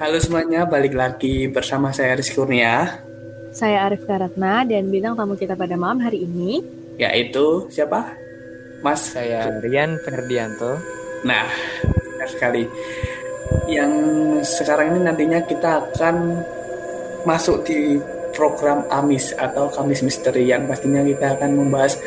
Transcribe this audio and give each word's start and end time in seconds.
Halo 0.00 0.16
semuanya, 0.16 0.64
balik 0.64 0.96
lagi 0.96 1.44
bersama 1.44 1.92
saya 1.92 2.16
Rizky 2.16 2.32
Kurnia. 2.32 3.04
Saya 3.52 3.84
Arif 3.84 4.08
Karatna 4.08 4.64
dan 4.64 4.88
bintang 4.88 5.12
tamu 5.12 5.36
kita 5.36 5.52
pada 5.52 5.76
malam 5.76 6.00
hari 6.00 6.24
ini 6.24 6.64
Yaitu 6.96 7.68
siapa? 7.68 8.16
Mas? 8.80 9.12
Saya 9.12 9.60
Rian 9.60 10.00
Ferdianto. 10.00 10.80
Nah, 11.28 11.44
benar 11.84 12.28
sekali. 12.32 12.64
Yang 13.68 13.92
sekarang 14.48 14.96
ini 14.96 15.04
nantinya 15.04 15.44
kita 15.44 15.92
akan 15.92 16.48
masuk 17.28 17.68
di 17.68 18.00
program 18.32 18.88
Amis 18.88 19.36
atau 19.36 19.68
Kamis 19.68 20.00
Misteri 20.00 20.48
yang 20.48 20.64
pastinya 20.64 21.04
kita 21.04 21.36
akan 21.36 21.60
membahas 21.60 22.00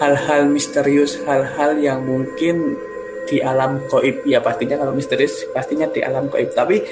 hal-hal 0.00 0.48
misterius, 0.48 1.20
hal-hal 1.28 1.76
yang 1.76 2.00
mungkin 2.00 2.80
di 3.30 3.38
alam 3.38 3.86
goib. 3.86 4.26
Ya 4.26 4.42
pastinya 4.42 4.74
kalau 4.74 4.90
misterius 4.90 5.46
pastinya 5.54 5.86
di 5.86 6.02
alam 6.02 6.26
goib. 6.26 6.50
Tapi 6.50 6.82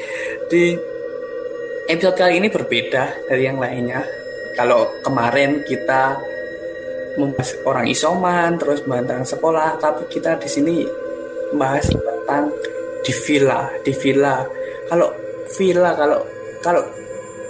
di 0.47 0.79
episode 1.91 2.15
kali 2.15 2.39
ini 2.39 2.47
berbeda 2.47 3.27
dari 3.27 3.43
yang 3.43 3.59
lainnya. 3.59 4.07
Kalau 4.55 5.03
kemarin 5.03 5.67
kita 5.67 6.15
membahas 7.19 7.51
orang 7.67 7.91
isoman 7.91 8.55
terus 8.63 8.87
tentang 8.87 9.27
sekolah 9.27 9.75
tapi 9.83 10.07
kita 10.07 10.39
di 10.39 10.47
sini 10.47 10.87
membahas 11.51 11.91
tentang 11.91 12.55
di 13.03 13.13
villa 13.27 13.67
di 13.83 13.91
villa. 13.91 14.47
Kalau 14.87 15.11
villa 15.59 15.91
kalau 15.99 16.23
kalau 16.63 16.83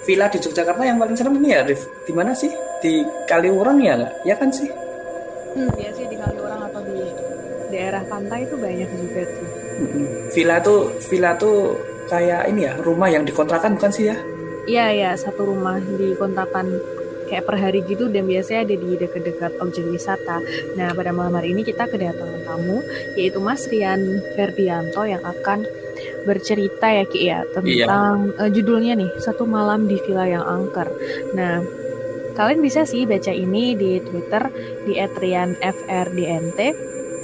villa 0.09 0.25
di 0.33 0.41
Yogyakarta 0.41 0.83
yang 0.89 0.97
paling 0.97 1.17
serem 1.17 1.37
ini 1.37 1.53
ya 1.53 1.61
di 1.69 2.13
mana 2.17 2.33
sih? 2.33 2.49
Di 2.81 3.05
Kaliurang 3.29 3.77
ya 3.85 4.01
ya 4.25 4.33
kan 4.41 4.49
sih? 4.49 4.73
Hmm, 5.53 5.69
ya 5.77 5.93
sih 5.93 6.08
daerah 7.69 8.03
pantai 8.05 8.45
itu 8.49 8.57
banyak 8.57 8.91
juga 8.93 9.23
tuh. 9.29 9.49
Villa 10.35 10.57
tuh 10.61 10.81
villa 11.09 11.33
tuh 11.39 11.79
kayak 12.09 12.49
ini 12.51 12.67
ya 12.67 12.73
rumah 12.81 13.09
yang 13.13 13.23
dikontrakan 13.23 13.77
bukan 13.77 13.93
sih 13.93 14.11
ya? 14.11 14.17
Iya 14.69 14.87
ya 14.93 15.11
satu 15.17 15.49
rumah 15.49 15.81
dikontrakan 15.81 16.67
kayak 17.29 17.45
per 17.45 17.57
hari 17.61 17.85
gitu 17.85 18.09
dan 18.09 18.25
biasanya 18.25 18.65
ada 18.65 18.75
di 18.81 18.91
dekat-dekat 18.97 19.53
objek 19.61 19.85
wisata. 19.93 20.41
Nah 20.75 20.97
pada 20.97 21.13
malam 21.13 21.37
hari 21.37 21.53
ini 21.53 21.63
kita 21.63 21.85
kedatangan 21.87 22.43
tamu 22.49 22.81
yaitu 23.15 23.39
Mas 23.39 23.69
Rian 23.69 24.25
Ferdianto 24.33 25.05
yang 25.05 25.21
akan 25.21 25.69
bercerita 26.25 26.89
ya 26.89 27.05
Ki 27.05 27.21
ya 27.29 27.41
tentang 27.53 28.33
iya. 28.33 28.45
uh, 28.45 28.51
judulnya 28.51 28.97
nih 28.97 29.11
satu 29.21 29.45
malam 29.45 29.87
di 29.87 30.01
villa 30.09 30.25
yang 30.25 30.45
angker. 30.45 30.89
Nah 31.37 31.61
kalian 32.35 32.65
bisa 32.65 32.89
sih 32.89 33.05
baca 33.05 33.31
ini 33.35 33.77
di 33.77 34.01
Twitter 34.01 34.43
di 34.89 34.97
@rianfrdnt 34.97 36.61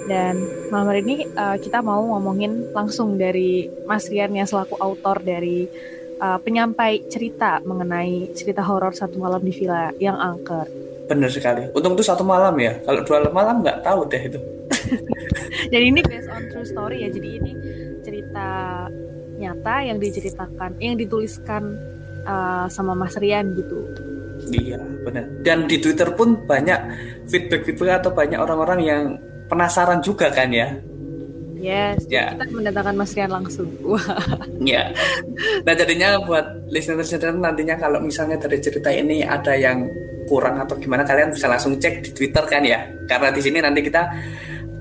dan 0.05 0.37
malam 0.69 0.93
hari 0.93 1.01
ini 1.01 1.17
uh, 1.33 1.57
kita 1.57 1.81
mau 1.81 2.05
ngomongin 2.17 2.73
langsung 2.77 3.17
dari 3.17 3.69
Mas 3.89 4.09
Rian 4.13 4.37
yang 4.37 4.45
selaku 4.45 4.77
autor 4.77 5.25
dari 5.25 5.65
uh, 6.21 6.37
penyampai 6.41 7.09
cerita 7.09 7.65
mengenai 7.65 8.33
cerita 8.37 8.61
horor 8.61 8.93
satu 8.93 9.17
malam 9.17 9.41
di 9.41 9.53
villa 9.53 9.89
yang 9.97 10.21
angker. 10.21 10.69
Bener 11.09 11.29
sekali. 11.33 11.73
Untung 11.73 11.97
itu 11.97 12.05
satu 12.05 12.25
malam 12.25 12.53
ya. 12.61 12.81
Kalau 12.85 13.01
dua 13.05 13.29
malam 13.33 13.65
nggak 13.65 13.81
tahu 13.85 14.09
deh 14.09 14.23
itu. 14.29 14.41
jadi 15.73 15.85
ini 15.89 16.01
based 16.05 16.29
on 16.29 16.43
true 16.53 16.69
story 16.69 17.05
ya. 17.05 17.09
Jadi 17.09 17.29
ini 17.41 17.53
cerita 18.05 18.49
nyata 19.41 19.75
yang 19.85 19.99
diceritakan, 20.01 20.81
yang 20.81 20.97
dituliskan 20.97 21.77
uh, 22.29 22.69
sama 22.69 22.93
Mas 22.93 23.17
Rian 23.17 23.53
gitu. 23.57 23.89
Iya, 24.45 24.81
benar. 25.05 25.25
Dan 25.41 25.65
di 25.65 25.81
Twitter 25.81 26.13
pun 26.13 26.45
banyak 26.45 26.81
feedback-feedback 27.29 28.05
atau 28.05 28.13
banyak 28.13 28.37
orang-orang 28.37 28.81
yang 28.85 29.03
penasaran 29.55 30.03
juga 30.03 30.29
kan 30.35 30.51
ya? 30.51 30.75
Yes, 31.65 32.05
ya. 32.13 32.37
kita 32.37 32.45
mendatangkan 32.53 32.93
Mas 32.93 33.17
Rian 33.17 33.33
langsung. 33.33 33.71
Wah. 33.89 34.05
Ya. 34.61 34.93
Nah 35.65 35.73
jadinya 35.73 36.21
buat 36.21 36.69
listener-listener 36.69 37.33
nantinya 37.33 37.81
kalau 37.81 38.05
misalnya 38.05 38.37
dari 38.37 38.61
cerita 38.61 38.93
ini 38.93 39.25
ada 39.25 39.57
yang 39.57 39.89
kurang 40.29 40.61
atau 40.61 40.77
gimana 40.77 41.09
kalian 41.09 41.33
bisa 41.33 41.49
langsung 41.49 41.81
cek 41.81 42.05
di 42.05 42.11
Twitter 42.13 42.45
kan 42.45 42.61
ya? 42.61 42.85
Karena 43.09 43.33
di 43.33 43.41
sini 43.41 43.65
nanti 43.65 43.81
kita 43.81 44.03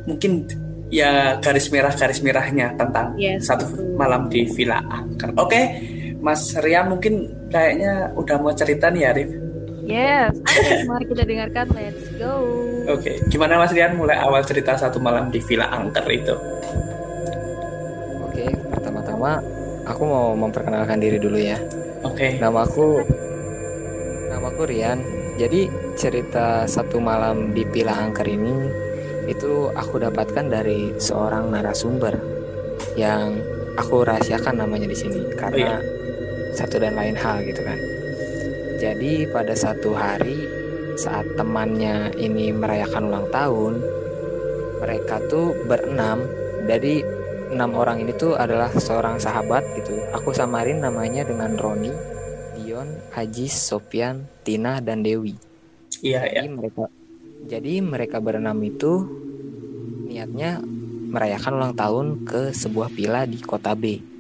mungkin 0.04 0.44
ya 0.92 1.40
garis 1.40 1.72
merah 1.72 1.96
garis 1.96 2.20
merahnya 2.20 2.76
tentang 2.76 3.16
yes. 3.16 3.48
satu 3.48 3.96
malam 3.96 4.28
di 4.28 4.44
Villa 4.52 4.84
Angker. 4.84 5.32
Oke, 5.40 5.62
Mas 6.20 6.52
Rian 6.60 6.92
mungkin 6.92 7.32
kayaknya 7.48 8.12
udah 8.12 8.38
mau 8.44 8.52
cerita 8.52 8.92
nih 8.92 9.02
ya, 9.08 9.12
Rif. 9.16 9.43
Yes, 9.84 10.40
mari 10.88 11.04
kita 11.04 11.28
dengarkan. 11.28 11.66
Let's 11.76 12.08
go. 12.16 12.40
Oke, 12.88 12.88
okay. 12.88 13.16
gimana 13.28 13.60
Mas 13.60 13.76
Rian 13.76 14.00
mulai 14.00 14.16
awal 14.16 14.40
cerita 14.48 14.80
satu 14.80 15.04
malam 15.04 15.28
di 15.28 15.44
Villa 15.44 15.68
Angker 15.68 16.08
itu? 16.08 16.36
Oke, 18.24 18.48
okay, 18.48 18.50
pertama-tama 18.72 19.44
aku 19.84 20.04
mau 20.08 20.32
memperkenalkan 20.40 21.04
diri 21.04 21.20
dulu 21.20 21.36
ya. 21.36 21.60
Oke. 22.08 22.16
Okay. 22.16 22.32
Nama 22.40 22.60
aku 22.64 23.04
Nama 24.32 24.48
aku 24.50 24.64
Rian. 24.66 25.00
Jadi 25.36 25.68
cerita 26.00 26.64
satu 26.64 27.04
malam 27.04 27.52
di 27.52 27.68
Villa 27.68 27.94
Angker 27.94 28.26
ini 28.26 28.56
itu 29.28 29.72
aku 29.72 30.00
dapatkan 30.00 30.48
dari 30.48 30.96
seorang 31.00 31.52
narasumber 31.52 32.16
yang 32.96 33.40
aku 33.76 34.04
rahasiakan 34.04 34.64
namanya 34.64 34.90
di 34.90 34.98
sini 34.98 35.22
karena 35.40 35.78
oh, 35.78 35.82
iya. 35.82 36.54
satu 36.54 36.78
dan 36.82 36.96
lain 36.96 37.18
hal 37.18 37.42
gitu 37.46 37.62
kan. 37.62 37.93
Jadi 38.84 39.24
pada 39.32 39.56
satu 39.56 39.96
hari 39.96 40.44
saat 41.00 41.24
temannya 41.40 42.12
ini 42.20 42.52
merayakan 42.52 43.08
ulang 43.08 43.32
tahun, 43.32 43.80
mereka 44.84 45.24
tuh 45.32 45.56
berenam. 45.64 46.20
Jadi 46.68 47.00
enam 47.56 47.80
orang 47.80 48.04
ini 48.04 48.12
tuh 48.20 48.36
adalah 48.36 48.68
seorang 48.76 49.24
sahabat 49.24 49.64
gitu. 49.80 49.96
Aku 50.12 50.36
samarin 50.36 50.84
namanya 50.84 51.24
dengan 51.24 51.56
Roni, 51.56 51.96
Dion, 52.60 52.92
Haji, 53.16 53.48
Sofian, 53.48 54.28
Tina, 54.44 54.84
dan 54.84 55.00
Dewi. 55.00 55.40
Iya, 56.04 56.28
jadi 56.28 56.52
iya. 56.52 56.52
mereka 56.52 56.84
jadi 57.48 57.74
mereka 57.80 58.20
berenam 58.20 58.60
itu 58.68 59.08
niatnya 60.12 60.60
merayakan 61.08 61.56
ulang 61.56 61.76
tahun 61.80 62.06
ke 62.28 62.52
sebuah 62.52 62.92
villa 62.92 63.24
di 63.24 63.40
kota 63.40 63.72
B. 63.80 64.13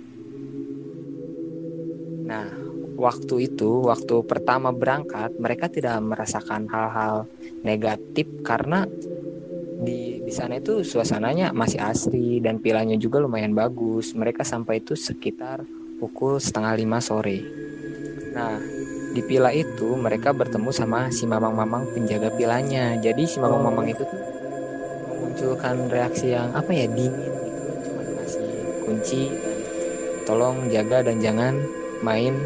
waktu 3.03 3.51
itu, 3.51 3.83
waktu 3.83 4.23
pertama 4.23 4.71
berangkat, 4.71 5.35
mereka 5.35 5.67
tidak 5.67 5.99
merasakan 5.99 6.71
hal-hal 6.71 7.27
negatif 7.67 8.23
karena 8.47 8.87
di 9.83 10.23
di 10.23 10.31
sana 10.31 10.55
itu 10.55 10.87
suasananya 10.87 11.51
masih 11.51 11.83
asri 11.83 12.39
dan 12.39 12.63
pilanya 12.63 12.95
juga 12.95 13.19
lumayan 13.19 13.51
bagus. 13.51 14.15
Mereka 14.15 14.47
sampai 14.47 14.79
itu 14.79 14.95
sekitar 14.95 15.67
pukul 15.99 16.39
setengah 16.39 16.79
lima 16.79 17.03
sore. 17.03 17.43
Nah, 18.31 18.55
di 19.11 19.21
pila 19.21 19.51
itu 19.51 19.93
mereka 19.99 20.31
bertemu 20.31 20.71
sama 20.71 21.11
si 21.11 21.27
mamang-mamang 21.27 21.91
penjaga 21.91 22.31
pilanya. 22.31 22.95
Jadi 22.97 23.27
si 23.27 23.37
mamang-mamang 23.43 23.91
itu 23.91 24.07
memunculkan 25.11 25.91
reaksi 25.91 26.31
yang 26.31 26.55
apa 26.55 26.71
ya 26.71 26.87
dingin 26.87 27.13
gitu, 27.19 27.91
cuma 27.91 28.01
ngasih 28.05 28.49
kunci 28.87 29.21
tolong 30.23 30.71
jaga 30.71 31.03
dan 31.03 31.19
jangan 31.19 31.53
main 31.99 32.39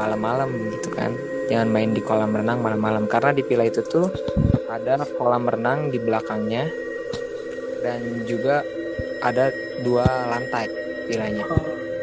malam-malam 0.00 0.48
gitu 0.72 0.88
kan 0.96 1.12
jangan 1.52 1.68
main 1.68 1.90
di 1.92 2.00
kolam 2.00 2.32
renang 2.32 2.64
malam-malam 2.64 3.04
karena 3.04 3.36
di 3.36 3.42
villa 3.44 3.68
itu 3.68 3.84
tuh 3.84 4.08
ada 4.70 5.02
kolam 5.18 5.44
renang 5.50 5.90
di 5.90 5.98
belakangnya 6.00 6.70
dan 7.82 8.22
juga 8.24 8.62
ada 9.20 9.50
dua 9.82 10.06
lantai 10.30 10.70
villanya. 11.10 11.44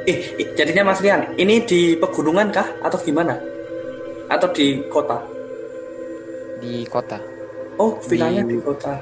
Eh, 0.07 0.19
jadinya 0.55 0.91
Mas 0.91 0.99
Rian, 0.99 1.35
ini 1.39 1.63
di 1.63 1.95
pegunungan 1.95 2.51
kah 2.51 2.67
atau 2.83 2.99
gimana? 2.99 3.39
Atau 4.27 4.51
di 4.51 4.83
kota? 4.91 5.23
Di 6.59 6.83
kota. 6.91 7.19
Oh, 7.79 7.95
villanya 8.03 8.43
di, 8.43 8.55
di 8.55 8.57
kota. 8.59 8.99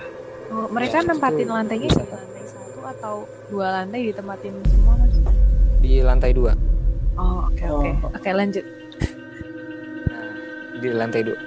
Oh, 0.53 0.69
mereka 0.69 1.01
ya, 1.01 1.09
nempatin 1.09 1.47
lantainya 1.49 1.89
di 1.89 1.97
lantai 1.97 2.43
satu 2.45 2.79
atau 2.85 3.15
dua 3.49 3.81
lantai 3.81 4.13
ditempatin 4.13 4.53
semua 4.69 4.93
mas? 5.01 5.13
Di 5.81 5.93
lantai 6.05 6.31
dua. 6.37 6.53
Oh, 7.17 7.49
oke 7.49 7.57
okay, 7.57 7.67
oke. 7.69 7.81
Okay. 7.81 7.91
Oh. 7.91 8.09
Oke, 8.13 8.19
okay, 8.21 8.33
lanjut 8.33 8.65
di 10.79 10.91
lantai 10.91 11.23
dua 11.23 11.37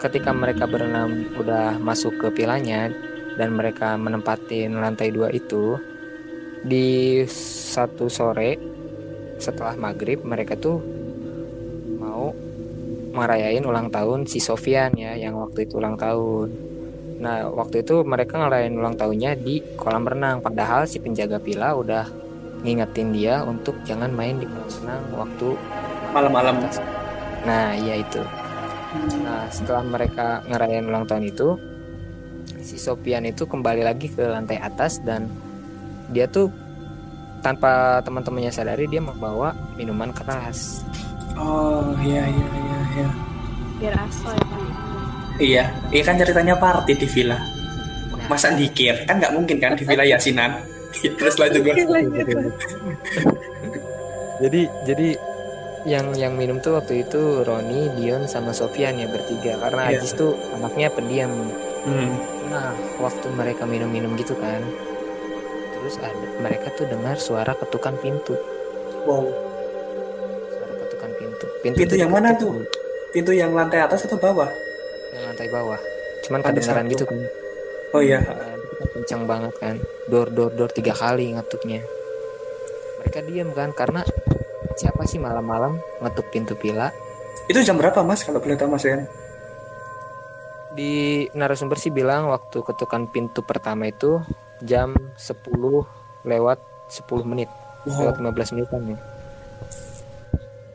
ketika 0.00 0.32
mereka 0.32 0.64
berenam 0.64 1.28
udah 1.36 1.76
masuk 1.76 2.16
ke 2.16 2.28
pilanya 2.42 2.88
dan 3.36 3.52
mereka 3.54 3.94
menempatin 4.00 4.80
lantai 4.80 5.12
dua 5.12 5.28
itu 5.30 5.76
di 6.64 7.22
satu 7.72 8.10
sore 8.10 8.58
setelah 9.38 9.78
maghrib 9.78 10.26
mereka 10.26 10.58
tuh 10.58 10.82
mau 12.02 12.34
merayain 13.14 13.62
ulang 13.62 13.88
tahun 13.92 14.26
si 14.26 14.42
Sofian 14.42 14.94
ya 14.98 15.14
yang 15.14 15.38
waktu 15.38 15.66
itu 15.66 15.78
ulang 15.78 15.94
tahun. 15.94 16.50
Nah 17.18 17.50
waktu 17.50 17.86
itu 17.86 18.02
mereka 18.02 18.38
ngerayain 18.38 18.74
ulang 18.74 18.98
tahunnya 18.98 19.38
di 19.38 19.62
kolam 19.78 20.06
renang 20.06 20.42
padahal 20.42 20.86
si 20.90 20.98
penjaga 20.98 21.38
pila 21.38 21.74
udah 21.78 22.06
ngingetin 22.66 23.14
dia 23.14 23.46
untuk 23.46 23.78
jangan 23.86 24.10
main 24.10 24.42
di 24.42 24.46
kolam 24.50 24.70
renang 24.82 25.02
waktu 25.14 25.48
malam-malam. 26.10 26.56
Nah 27.46 27.74
iya 27.78 28.02
itu 28.02 28.22
Nah, 28.96 29.44
setelah 29.52 29.84
mereka 29.84 30.40
ngerayain 30.48 30.88
ulang 30.88 31.04
tahun 31.04 31.28
itu, 31.28 31.60
si 32.64 32.80
Sopian 32.80 33.28
itu 33.28 33.44
kembali 33.44 33.84
lagi 33.84 34.08
ke 34.08 34.24
lantai 34.24 34.56
atas 34.60 35.00
dan 35.04 35.28
dia 36.08 36.24
tuh 36.24 36.48
tanpa 37.44 38.00
teman-temannya 38.02 38.50
sadari 38.50 38.88
dia 38.90 38.98
membawa 38.98 39.54
minuman 39.78 40.10
keras 40.10 40.82
Oh 41.38 41.94
iya 42.02 42.26
iya 42.26 42.48
iya 42.50 42.78
iya. 42.98 43.08
Biar 43.78 43.94
asal 43.94 44.34
ya. 44.34 44.44
Pak. 44.50 44.60
Iya, 45.38 45.64
iya 45.94 46.02
kan 46.02 46.18
ceritanya 46.18 46.54
party 46.58 46.98
di 46.98 47.06
villa. 47.06 47.38
Masa 48.26 48.50
dikir 48.58 49.06
kan 49.06 49.22
nggak 49.22 49.32
mungkin 49.38 49.56
kan 49.62 49.78
di 49.78 49.86
villa 49.86 50.02
Yasinan. 50.02 50.58
Terus 51.18 51.38
lanjut 51.38 51.62
gue. 51.62 51.74
jadi 54.42 54.60
jadi 54.82 55.08
yang 55.88 56.12
yang 56.14 56.36
minum 56.36 56.60
tuh 56.60 56.76
waktu 56.76 57.02
itu 57.02 57.42
Roni, 57.42 57.88
Dion 57.96 58.28
sama 58.28 58.52
Sofian 58.52 59.00
ya 59.00 59.08
bertiga 59.08 59.56
karena 59.56 59.88
Iya. 59.88 59.98
Ajis 59.98 60.12
tuh 60.12 60.36
anaknya 60.52 60.92
pendiam. 60.92 61.32
Hmm. 61.82 62.12
Nah, 62.52 62.76
waktu 63.00 63.26
mereka 63.32 63.64
minum-minum 63.64 64.12
gitu 64.20 64.36
kan. 64.36 64.60
Terus 65.72 65.96
ada 65.98 66.26
mereka 66.38 66.68
tuh 66.76 66.84
dengar 66.84 67.16
suara 67.16 67.56
ketukan 67.56 67.96
pintu. 67.98 68.36
Wow. 69.08 69.24
Suara 70.52 70.74
ketukan 70.84 71.10
pintu. 71.16 71.44
Pintu 71.64 71.78
tuh 71.88 71.98
yang 71.98 72.12
mana 72.12 72.36
tuh? 72.36 72.52
Pintu 73.08 73.32
yang 73.32 73.56
lantai 73.56 73.80
atas 73.80 74.04
atau 74.04 74.20
bawah? 74.20 74.50
Yang 75.16 75.22
lantai 75.32 75.48
bawah. 75.48 75.80
Cuman 76.28 76.40
Ada 76.44 76.48
kedengaran 76.52 76.84
satu. 76.84 76.92
gitu 76.92 77.04
kan. 77.08 77.18
Oh 77.96 78.02
iya. 78.04 78.20
Nah, 78.20 78.52
kencang 78.92 79.22
banget 79.24 79.54
kan. 79.56 79.76
Dor 80.04 80.28
dor 80.28 80.52
dor 80.52 80.68
tiga 80.68 80.92
kali 80.92 81.32
ngetuknya. 81.32 81.80
Mereka 83.00 83.18
diam 83.24 83.48
kan 83.56 83.72
karena 83.72 84.02
siapa 84.78 85.02
sih 85.04 85.18
malam-malam 85.18 85.82
ngetuk 85.98 86.30
pintu 86.30 86.54
villa? 86.54 86.94
Itu 87.50 87.58
jam 87.66 87.74
berapa 87.74 88.06
mas 88.06 88.22
kalau 88.22 88.38
boleh 88.38 88.54
tahu 88.54 88.70
mas 88.70 88.86
Rian? 88.86 89.02
Di 90.78 91.26
narasumber 91.34 91.74
sih 91.82 91.90
bilang 91.90 92.30
waktu 92.30 92.62
ketukan 92.62 93.10
pintu 93.10 93.42
pertama 93.42 93.90
itu 93.90 94.22
jam 94.62 94.94
10 95.18 95.42
lewat 96.22 96.58
10 96.86 97.26
menit. 97.26 97.50
Wow. 97.90 98.14
Lewat 98.14 98.16
15 98.22 98.54
menitan 98.54 98.82
ya. 98.86 98.98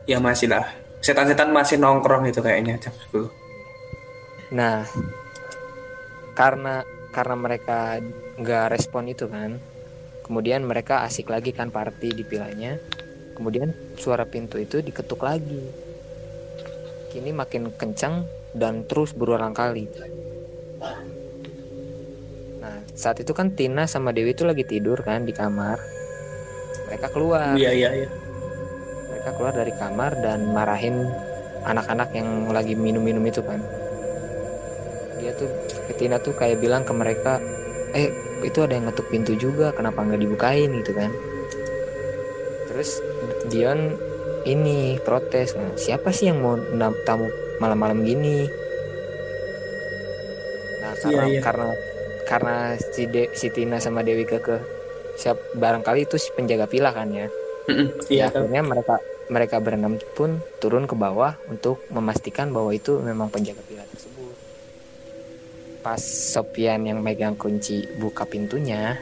Ya 0.04 0.18
masih 0.20 0.52
lah. 0.52 0.68
Setan-setan 1.00 1.56
masih 1.56 1.80
nongkrong 1.80 2.28
itu 2.28 2.44
kayaknya 2.44 2.76
jam 2.80 2.92
10. 3.12 3.32
Nah, 4.52 4.84
karena 6.36 6.84
karena 7.16 7.36
mereka 7.38 8.02
nggak 8.40 8.66
respon 8.74 9.08
itu 9.08 9.30
kan, 9.32 9.62
kemudian 10.26 10.66
mereka 10.66 11.06
asik 11.08 11.32
lagi 11.32 11.56
kan 11.56 11.72
party 11.72 12.12
di 12.12 12.24
vilanya. 12.28 12.76
Kemudian 13.34 13.74
suara 13.98 14.26
pintu 14.30 14.62
itu 14.62 14.80
diketuk 14.80 15.26
lagi. 15.26 15.62
Kini 17.10 17.34
makin 17.34 17.74
kencang 17.74 18.26
dan 18.54 18.86
terus 18.86 19.14
berulang 19.14 19.54
kali. 19.54 19.90
Nah, 22.62 22.78
saat 22.94 23.22
itu 23.22 23.34
kan 23.34 23.54
Tina 23.54 23.90
sama 23.90 24.14
Dewi 24.14 24.38
itu 24.38 24.46
lagi 24.46 24.66
tidur 24.66 25.02
kan 25.02 25.26
di 25.26 25.34
kamar. 25.34 25.82
Mereka 26.90 27.08
keluar. 27.10 27.58
Iya 27.58 27.72
iya 27.74 27.90
iya. 28.06 28.10
Mereka 29.10 29.30
keluar 29.38 29.54
dari 29.58 29.74
kamar 29.74 30.22
dan 30.22 30.54
marahin 30.54 31.10
anak-anak 31.66 32.14
yang 32.14 32.50
lagi 32.54 32.78
minum-minum 32.78 33.24
itu 33.26 33.42
kan. 33.42 33.62
Dia 35.18 35.34
tuh 35.34 35.50
Tina 35.98 36.20
tuh 36.20 36.36
kayak 36.36 36.60
bilang 36.60 36.84
ke 36.84 36.94
mereka, 36.94 37.40
eh 37.96 38.12
itu 38.44 38.60
ada 38.60 38.76
yang 38.76 38.92
ngetuk 38.92 39.08
pintu 39.08 39.34
juga, 39.40 39.72
kenapa 39.72 40.04
nggak 40.04 40.20
dibukain 40.20 40.70
gitu 40.84 40.92
kan? 40.92 41.14
Terus 42.74 42.90
Dion 43.48 43.94
ini 44.44 44.98
protes, 45.00 45.56
nah, 45.56 45.72
siapa 45.78 46.10
sih 46.12 46.28
yang 46.28 46.42
mau 46.42 46.58
tamu 47.06 47.30
malam-malam 47.62 48.04
gini? 48.04 48.50
Nah 50.82 50.94
karena 51.00 51.26
iya. 51.30 51.40
karena 51.40 51.70
karena 52.26 52.56
si, 52.76 53.06
De- 53.08 53.32
si 53.38 53.48
Tina 53.54 53.78
sama 53.80 54.02
Dewi 54.04 54.26
Keke 54.26 54.58
siap 55.14 55.38
barangkali 55.54 56.10
itu 56.10 56.18
si 56.18 56.34
penjaga 56.34 56.66
villa 56.66 56.90
kan 56.90 57.14
ya 57.14 57.30
ya 58.10 58.26
Iya 58.26 58.26
tahu. 58.34 58.50
akhirnya 58.50 58.62
mereka 58.66 58.96
mereka 59.30 59.56
berenam 59.62 60.02
pun 60.18 60.42
turun 60.58 60.90
ke 60.90 60.96
bawah 60.98 61.38
untuk 61.48 61.86
memastikan 61.94 62.50
bahwa 62.50 62.74
itu 62.74 62.98
memang 63.00 63.30
penjaga 63.30 63.62
villa 63.70 63.86
tersebut 63.88 64.36
pas 65.86 66.02
Sopian 66.02 66.82
yang 66.88 67.04
megang 67.04 67.38
kunci 67.38 67.86
buka 68.02 68.26
pintunya 68.26 68.98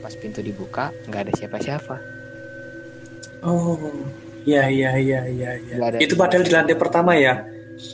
pas 0.00 0.14
pintu 0.16 0.40
dibuka 0.40 0.88
nggak 1.06 1.20
ada 1.28 1.32
siapa-siapa 1.36 2.13
Oh. 3.44 3.76
Iya 4.44 4.68
iya 4.68 4.90
iya 4.94 5.20
iya. 5.24 5.50
iya. 5.54 5.74
Ada 5.78 5.96
Itu 5.98 6.16
di- 6.16 6.20
padahal 6.20 6.42
di 6.42 6.52
lantai 6.52 6.76
pertama 6.76 7.12
ya, 7.14 7.44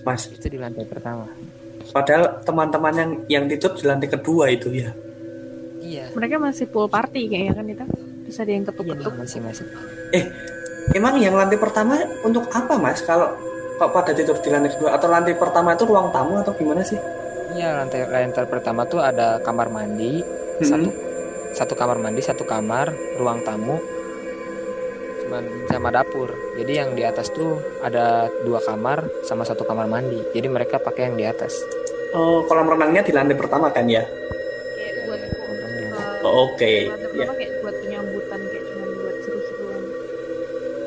mas. 0.02 0.26
itu 0.26 0.46
di 0.46 0.58
lantai 0.58 0.82
pertama 0.84 1.26
Padahal 1.90 2.42
teman-teman 2.42 2.94
yang 2.94 3.10
yang 3.28 3.44
tutup 3.48 3.74
di 3.74 3.84
lantai 3.84 4.06
kedua 4.06 4.46
itu 4.46 4.70
ya. 4.70 4.90
iya 5.80 6.06
Mereka 6.10 6.38
masih 6.38 6.66
full 6.66 6.86
party 6.86 7.26
kayaknya 7.26 7.52
kan 7.52 7.66
itu. 7.66 7.84
Terus 8.24 8.36
ada 8.38 8.50
yang 8.50 8.62
iya 8.62 8.70
ketuk-ketuk. 8.70 9.12
masih 9.16 9.40
masih 9.40 9.64
Emang 10.90 11.18
yang 11.18 11.34
lantai 11.34 11.54
pertama 11.56 11.94
untuk 12.20 12.46
apa 12.50 12.74
mas? 12.74 12.98
Kalau 13.00 13.30
kok 13.76 13.90
pada 13.90 14.10
tidur 14.10 14.34
di 14.36 14.48
lantai 14.48 14.70
kedua 14.70 14.92
atau 14.92 15.06
lantai 15.06 15.34
pertama 15.34 15.72
itu 15.72 15.84
ruang 15.84 16.10
tamu 16.10 16.36
atau 16.36 16.52
gimana 16.52 16.82
sih? 16.82 16.98
iya 17.50 17.74
lantai 17.74 18.06
lantai 18.06 18.46
pertama 18.46 18.84
tuh 18.84 19.00
ada 19.00 19.40
kamar 19.40 19.66
mandi 19.66 20.22
Mm-mm. 20.22 20.62
satu 20.62 20.88
satu 21.50 21.74
kamar 21.74 21.98
mandi 21.98 22.22
satu 22.22 22.46
kamar 22.46 22.86
ruang 23.18 23.42
tamu 23.42 23.74
sama 25.66 25.88
dapur 25.88 26.28
jadi 26.54 26.84
yang 26.84 26.90
di 26.92 27.02
atas 27.02 27.30
tuh 27.30 27.54
ada 27.80 28.26
dua 28.42 28.58
kamar 28.58 29.06
sama 29.22 29.42
satu 29.42 29.62
kamar 29.62 29.86
mandi 29.86 30.20
jadi 30.30 30.46
mereka 30.46 30.76
pakai 30.76 31.10
yang 31.10 31.16
di 31.16 31.24
atas 31.24 31.54
Oh, 32.10 32.42
kolam 32.42 32.66
renangnya 32.66 33.06
di 33.06 33.14
lantai 33.14 33.38
pertama 33.38 33.70
kan 33.70 33.86
ya? 33.86 34.02
Kayak 34.02 35.06
buat 35.06 35.20
uh, 35.22 36.26
Oh, 36.26 36.50
Oke. 36.50 36.90
lantai 36.90 37.14
Ya. 37.14 37.26
kayak 37.30 37.52
buat 37.62 37.76
penyambutan 37.78 38.40
kayak 38.50 38.64
cuma 38.66 38.86
buat 38.98 39.16
seru-seruan. 39.22 39.82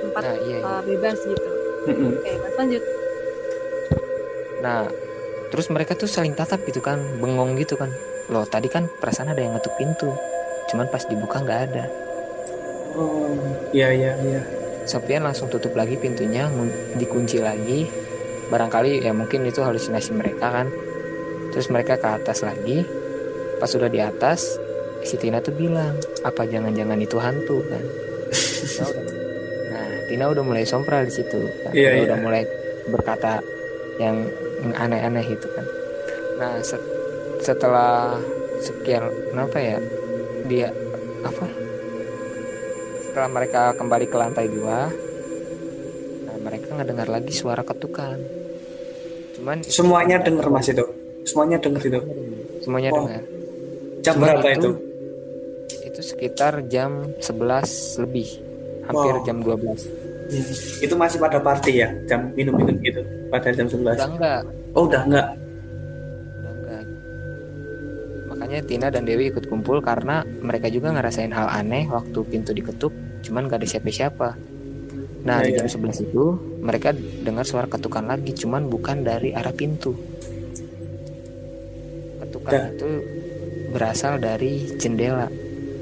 Tempat 0.03 0.19
nah 0.19 0.35
iya, 0.35 0.57
iya. 0.59 0.67
uh, 0.67 0.81
bebas 0.83 1.17
gitu. 1.23 1.49
Mm-mm. 1.87 2.11
Oke, 2.19 2.31
Mas 2.43 2.55
lanjut. 2.59 2.83
nah 4.59 4.87
terus 5.47 5.67
mereka 5.67 5.95
tuh 5.95 6.07
saling 6.07 6.31
tatap 6.33 6.63
gitu 6.63 6.79
kan 6.79 6.99
bengong 7.19 7.55
gitu 7.55 7.75
kan 7.75 7.91
loh 8.27 8.43
tadi 8.43 8.67
kan 8.67 8.87
perasaan 8.87 9.31
ada 9.31 9.39
yang 9.39 9.55
ngetuk 9.55 9.75
pintu 9.75 10.11
cuman 10.67 10.87
pas 10.87 11.03
dibuka 11.03 11.39
nggak 11.39 11.59
ada 11.67 11.85
Oh, 12.93 13.33
iya 13.73 13.89
iya 13.89 14.13
iya. 14.21 14.41
Sofian 14.83 15.23
langsung 15.23 15.47
tutup 15.47 15.73
lagi 15.73 15.95
pintunya 15.95 16.45
dikunci 16.93 17.39
lagi. 17.39 17.87
Barangkali 18.51 19.01
ya 19.01 19.15
mungkin 19.15 19.47
itu 19.47 19.63
halusinasi 19.63 20.13
mereka 20.13 20.51
kan. 20.51 20.67
Terus 21.49 21.69
mereka 21.69 21.97
ke 21.97 22.07
atas 22.07 22.43
lagi. 22.43 22.83
Pas 23.57 23.69
sudah 23.69 23.87
di 23.87 23.97
atas 23.97 24.59
si 25.03 25.15
Tina 25.15 25.39
tuh 25.39 25.55
bilang 25.55 25.95
apa 26.21 26.43
jangan-jangan 26.43 26.99
itu 26.99 27.17
hantu 27.17 27.63
kan? 27.65 27.83
Nah 29.73 29.89
Tina 30.05 30.29
udah 30.29 30.43
mulai 30.45 30.63
sompral 30.63 31.07
di 31.07 31.13
situ 31.13 31.49
kan. 31.63 31.71
Iya, 31.73 31.89
Dia 31.89 31.97
iya. 31.97 32.05
udah 32.11 32.17
mulai 32.21 32.43
berkata 32.85 33.41
yang 33.97 34.27
aneh-aneh 34.75 35.25
itu 35.25 35.47
kan? 35.49 35.65
Nah 36.37 36.53
set- 36.61 36.89
setelah 37.41 38.17
sekian 38.59 39.01
kenapa 39.31 39.57
ya? 39.57 39.77
Dia 40.45 40.69
apa 41.23 41.47
setelah 43.13 43.29
mereka 43.29 43.77
kembali 43.77 44.09
ke 44.09 44.17
lantai 44.17 44.49
dua 44.49 44.89
nah 46.25 46.37
mereka 46.41 46.73
ngedengar 46.73 47.05
lagi 47.07 47.29
suara 47.29 47.61
ketukan 47.61 48.17
cuman 49.37 49.61
Semuanya 49.61 50.17
denger 50.17 50.49
mas 50.49 50.65
itu. 50.65 50.81
Semuanya 51.23 51.61
denger 51.61 51.81
itu. 51.83 51.99
semuanya 52.59 52.89
Oh. 52.89 53.05
dengar 53.05 53.21
Jam 54.01 54.13
Cuman 54.17 54.27
berapa 54.33 54.47
itu? 54.51 54.69
itu 55.83 56.01
sekitar 56.01 56.65
jam 56.65 57.13
11 57.19 57.69
lebih 58.01 58.27
hampir 58.83 59.13
Wow. 59.13 59.23
jam 59.23 59.37
12 59.39 59.81
Hmm. 60.23 60.49
Itu 60.81 60.95
masih 60.95 61.19
pada 61.19 61.37
party 61.37 61.71
ya, 61.77 61.91
jam 62.07 62.31
minum-minum 62.33 62.73
gitu. 62.79 63.03
Pada 63.29 63.51
jam 63.51 63.67
11. 63.67 63.93
udah 63.93 64.07
enggak 64.09 64.41
Oh 64.73 64.83
udah 64.89 65.01
enggak. 65.05 65.27
Makanya 68.53 68.69
Tina 68.69 68.87
dan 68.93 69.09
Dewi 69.09 69.33
ikut 69.33 69.49
kumpul 69.49 69.81
karena 69.81 70.21
mereka 70.21 70.69
juga 70.69 70.93
ngerasain 70.93 71.33
hal 71.33 71.49
aneh 71.49 71.89
waktu 71.89 72.21
pintu 72.29 72.53
diketuk 72.53 72.93
cuman 73.25 73.49
gak 73.49 73.65
ada 73.65 73.67
siapa-siapa 73.73 74.29
nah 75.25 75.41
Iya, 75.41 75.45
di 75.49 75.51
iya. 75.57 75.65
jam 75.65 75.81
11 75.89 76.05
itu 76.05 76.23
mereka 76.61 76.93
dengar 77.25 77.49
suara 77.49 77.65
ketukan 77.65 78.05
lagi 78.05 78.29
cuman 78.37 78.69
bukan 78.69 79.01
dari 79.01 79.33
arah 79.33 79.49
pintu 79.57 79.97
ketukan 82.21 82.53
Ya. 82.53 82.69
itu 82.77 82.89
berasal 83.73 84.21
dari 84.21 84.69
jendela 84.77 85.25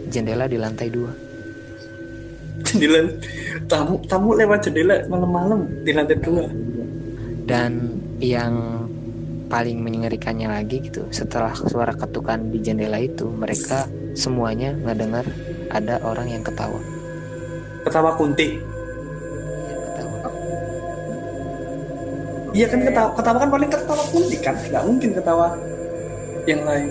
jendela 0.07 0.47
di 0.47 0.55
lantai 0.55 0.87
dua 0.87 1.11
Jendela 2.71 3.03
tamu 3.67 3.99
tamu 4.07 4.31
lewat 4.31 4.63
jendela 4.63 4.95
malam-malam 5.11 5.67
di 5.83 5.91
lantai 5.91 6.15
dua. 6.23 6.47
dan 7.43 7.99
yang 8.23 8.80
paling 9.51 9.77
mengerikannya 9.77 10.47
lagi 10.47 10.79
gitu 10.79 11.03
setelah 11.11 11.51
suara 11.51 11.91
ketukan 11.91 12.39
di 12.47 12.63
jendela 12.63 12.95
itu 12.97 13.27
mereka 13.27 13.83
semuanya 14.15 14.71
ngedengar 14.79 15.27
ada 15.67 15.99
orang 16.01 16.31
yang 16.31 16.39
ketawa 16.41 16.79
Ketawa 17.81 18.13
kunti. 18.13 18.45
Iya, 19.65 19.75
ketawa 19.75 20.17
Iya 22.51 22.65
kan 22.69 22.79
ketawa, 22.83 23.09
ketawa 23.11 23.37
kan 23.41 23.49
paling 23.49 23.69
ketawa 23.69 24.03
kunti 24.07 24.37
kan, 24.37 24.55
nggak 24.55 24.83
mungkin 24.85 25.09
ketawa 25.11 25.47
yang 26.45 26.61
lain. 26.61 26.89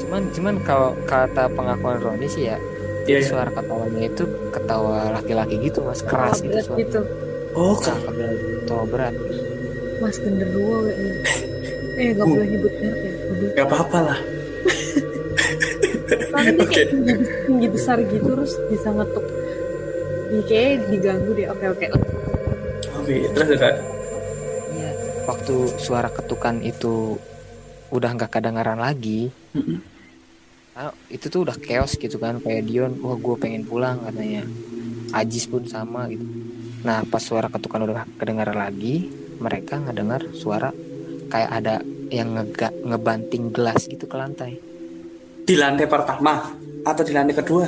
cuman 0.00 0.22
cuman 0.30 0.54
kalau 0.62 0.90
kata 1.04 1.46
pengakuan 1.50 1.98
Roni 1.98 2.26
sih 2.26 2.46
ya 2.46 2.58
Jadi 3.00 3.06
Iya, 3.06 3.18
iya. 3.18 3.26
suara 3.26 3.50
ketawanya 3.50 4.00
itu 4.04 4.22
ketawa 4.50 4.96
laki-laki 5.14 5.54
gitu 5.60 5.82
mas 5.82 6.02
keras 6.02 6.38
Oh, 6.38 6.44
gitu 6.44 6.58
suara. 6.60 6.78
gitu. 6.78 7.00
Oh, 7.52 7.74
ketawa 7.74 8.10
ketawa 8.60 8.84
berat. 8.86 9.14
Mas 10.00 10.16
genderuwo 10.16 10.88
kayaknya. 10.88 11.12
Eh 12.00 12.08
nggak 12.16 12.26
boleh 12.26 12.46
nyebut 12.48 12.72
merek 12.80 13.00
ya. 13.04 13.12
Gak 13.60 13.66
apa-apa 13.68 13.98
lah. 14.00 14.18
Soalnya 16.32 16.64
kayak 16.66 16.88
tinggi, 16.90 17.14
tinggi 17.46 17.68
besar 17.68 17.96
gitu 18.02 18.26
terus 18.32 18.52
bisa 18.72 18.88
ngetuk. 18.90 19.26
Ih, 20.30 20.42
kayaknya 20.48 20.76
diganggu 20.88 21.30
deh. 21.36 21.46
Oke 21.52 21.66
oke. 21.68 21.86
Oke, 23.00 23.14
terus 23.34 23.48
ada. 23.60 23.70
Iya. 24.74 24.90
Waktu 25.28 25.54
suara 25.76 26.08
ketukan 26.08 26.64
itu 26.64 27.20
udah 27.90 28.10
nggak 28.14 28.30
kedengaran 28.38 28.78
lagi, 28.78 29.34
Mm-mm. 29.50 29.82
ah, 30.78 30.94
itu 31.10 31.26
tuh 31.26 31.42
udah 31.42 31.58
chaos 31.58 31.98
gitu 31.98 32.16
kan. 32.22 32.38
Kayak 32.38 32.70
Dion, 32.70 32.92
wah 33.02 33.18
gue 33.18 33.36
pengen 33.36 33.66
pulang 33.66 33.98
katanya. 34.06 34.46
Ajis 35.10 35.50
pun 35.50 35.66
sama 35.66 36.06
gitu. 36.06 36.22
Nah 36.86 37.02
pas 37.10 37.18
suara 37.18 37.50
ketukan 37.50 37.82
udah 37.90 38.06
kedengaran 38.14 38.54
lagi, 38.54 39.10
mereka 39.40 39.80
ngedengar 39.80 40.28
suara 40.36 40.70
kayak 41.32 41.50
ada 41.50 41.74
yang 42.12 42.36
ngega, 42.36 42.68
ngebanting 42.84 43.50
gelas 43.50 43.88
gitu 43.88 44.04
ke 44.04 44.16
lantai. 44.16 44.60
Di 45.48 45.56
lantai 45.56 45.88
pertama 45.88 46.52
atau 46.84 47.02
di 47.02 47.12
lantai 47.16 47.34
kedua? 47.34 47.66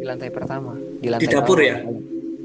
Di 0.00 0.04
lantai 0.04 0.28
pertama. 0.34 0.74
Di 0.76 1.08
lantai 1.08 1.30
dapur 1.30 1.62
bawah. 1.62 1.70
ya? 1.70 1.76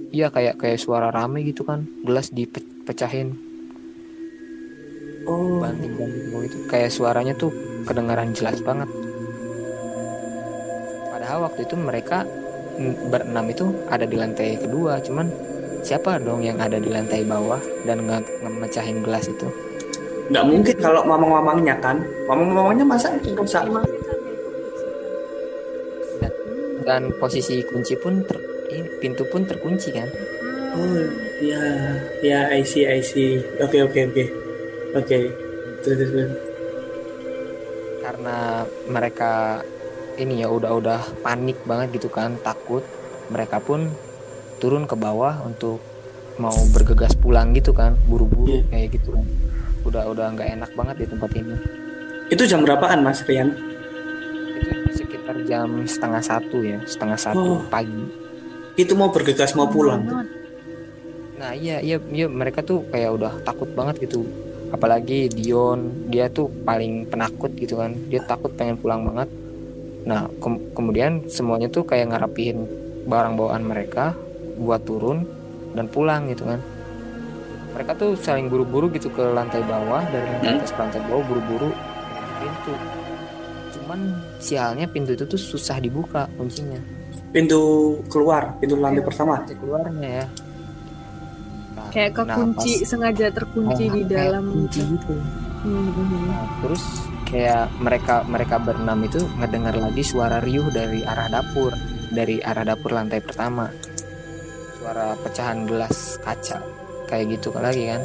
Iya 0.09 0.27
kayak 0.29 0.55
kayak 0.61 0.79
suara 0.79 1.09
rame 1.09 1.41
gitu 1.43 1.65
kan. 1.65 1.85
Gelas 2.05 2.29
dipecahin 2.29 3.49
Oh, 5.29 5.61
banting-banting 5.61 6.49
gitu 6.49 6.57
kayak 6.65 6.89
suaranya 6.89 7.37
tuh 7.37 7.53
kedengaran 7.85 8.33
jelas 8.33 8.65
banget 8.65 8.89
padahal 11.29 11.45
waktu 11.45 11.69
itu 11.69 11.75
mereka 11.77 12.25
berenam 13.13 13.45
itu 13.51 13.69
ada 13.93 14.09
di 14.09 14.17
lantai 14.17 14.57
kedua 14.57 14.97
cuman 15.05 15.29
siapa 15.81 16.19
dong 16.19 16.43
yang 16.43 16.59
ada 16.59 16.77
di 16.77 16.89
lantai 16.91 17.23
bawah 17.23 17.59
dan 17.87 18.03
nge 18.05 18.19
ngemecahin 18.43 18.99
gelas 19.03 19.27
itu 19.31 19.47
nggak 20.29 20.45
mungkin 20.45 20.75
kalau 20.77 21.01
mamang-mamangnya 21.09 21.73
kan. 21.81 21.97
Mamang-mamangnya 22.29 22.85
masa 22.85 23.09
rusak? 23.17 23.65
Itu 23.65 24.19
dan 26.85 27.13
posisi 27.21 27.61
kunci 27.65 27.93
pun 27.97 28.25
ter- 28.25 28.41
pintu 28.97 29.21
pun 29.29 29.45
terkunci 29.45 29.93
kan 29.93 30.09
Oh, 30.69 31.01
ya, 31.41 31.65
ya, 32.21 32.45
I 32.53 32.61
see, 32.61 32.85
I 32.85 33.01
see. 33.01 33.41
Oke, 33.57 33.81
oke, 33.81 34.05
oke. 34.05 34.25
Oke. 34.93 35.19
Terus, 35.81 35.97
terus, 35.97 36.11
terus. 36.13 36.31
karena 38.05 38.69
mereka 38.85 39.65
ini 40.21 40.45
ya 40.45 40.49
udah-udah 40.53 41.25
panik 41.25 41.57
banget 41.65 41.97
gitu 41.97 42.09
kan 42.09 42.37
takut 42.45 42.85
mereka 43.33 43.57
pun 43.57 43.89
turun 44.59 44.83
ke 44.83 44.93
bawah 44.93 45.39
untuk 45.41 45.79
mau 46.35 46.53
bergegas 46.69 47.11
pulang 47.13 47.51
gitu 47.51 47.71
kan 47.71 47.95
buru-buru 48.01 48.47
Iya. 48.49 48.63
kayak 48.69 48.87
gitu 48.93 49.11
kan 49.11 49.25
udah 49.81 50.03
udah 50.05 50.25
nggak 50.31 50.49
enak 50.53 50.71
banget 50.73 50.95
di 50.97 51.07
tempat 51.07 51.31
ini 51.33 51.55
Itu 52.29 52.45
jam 52.45 52.61
berapaan, 52.61 53.01
Mas 53.01 53.23
Rian? 53.23 53.49
itu 54.53 54.69
sekitar 54.95 55.33
jam 55.43 55.81
setengah 55.83 56.21
satu 56.21 56.61
ya 56.61 56.77
setengah 56.83 57.17
satu 57.17 57.41
Oh. 57.55 57.61
pagi 57.65 58.03
Itu 58.75 58.93
mau 58.93 59.09
bergegas 59.09 59.51
mau 59.53 59.67
pulang. 59.67 60.05
nah 61.35 61.51
iya 61.51 61.79
iya 61.79 61.95
iya 62.05 62.27
mereka 62.27 62.59
tuh 62.61 62.83
kayak 62.85 63.11
udah 63.13 63.33
takut 63.41 63.71
banget 63.71 63.95
gitu 64.01 64.27
apalagi 64.69 65.27
Dion 65.27 65.79
dia 66.05 66.27
tuh 66.27 66.51
paling 66.61 67.03
penakut 67.05 67.49
gitu 67.53 67.75
kan 67.75 67.95
dia 68.05 68.19
takut 68.21 68.51
pengen 68.53 68.75
pulang 68.75 69.01
banget 69.03 69.31
nah 70.01 70.27
kem- 70.37 70.67
kemudian 70.69 71.11
semuanya 71.25 71.67
tuh 71.67 71.81
kayak 71.81 72.11
ngarapihin 72.11 72.67
barang 73.05 73.33
bawaan 73.33 73.63
mereka 73.63 74.13
buat 74.59 74.83
turun 74.83 75.23
dan 75.71 75.87
pulang 75.87 76.27
gitu 76.27 76.43
kan 76.43 76.59
mereka 77.69 77.95
tuh 77.95 78.13
saling 78.13 78.45
buru-buru 78.45 78.91
gitu 78.91 79.07
ke 79.07 79.23
lantai 79.23 79.63
bawah 79.63 80.03
dari 80.05 80.27
lantai 80.27 80.49
Hmm. 80.49 80.59
atas 80.59 80.71
ke 80.71 80.79
lantai 80.79 81.01
bawah 81.05 81.23
buru-buru 81.23 81.69
pintu 82.37 82.73
cuman 83.71 83.99
sialnya 84.37 84.85
pintu 84.85 85.13
itu 85.13 85.23
tuh 85.23 85.39
susah 85.39 85.77
dibuka 85.77 86.27
kuncinya 86.35 86.77
Pintu 87.29 87.61
keluar, 88.09 88.57
pintu 88.57 88.73
lantai 88.73 89.05
pertama. 89.05 89.37
Kunci 89.39 89.53
keluarnya 89.55 90.09
ya 90.15 90.25
Nah, 91.71 91.87
Kayak 91.89 92.09
nah, 92.09 92.17
kekunci 92.33 92.71
pas- 92.75 92.85
sengaja 92.87 93.25
terkunci 93.29 93.83
Oh, 93.85 93.93
di 93.93 94.01
dalam 94.03 94.43
kunci 94.49 94.81
gitu. 94.81 95.13
Hmm, 95.59 95.89
hmm. 95.89 96.25
Nah, 96.25 96.45
terus 96.59 96.83
kayak 97.23 97.69
mereka 97.77 98.25
mereka 98.25 98.55
berenam 98.57 98.97
itu 99.01 99.21
ngedengar 99.37 99.77
lagi 99.77 100.01
suara 100.01 100.37
riuh 100.39 100.67
dari 100.69 101.01
arah 101.01 101.29
dapur, 101.29 101.69
dari 102.09 102.41
arah 102.41 102.65
dapur 102.65 102.91
lantai 102.91 103.21
pertama. 103.21 103.69
Suara 104.79 105.11
pecahan 105.19 105.67
gelas 105.67 106.15
kaca 106.23 106.63
kayak 107.05 107.35
gitu 107.35 107.51
lagi 107.51 107.91
kan. 107.91 108.01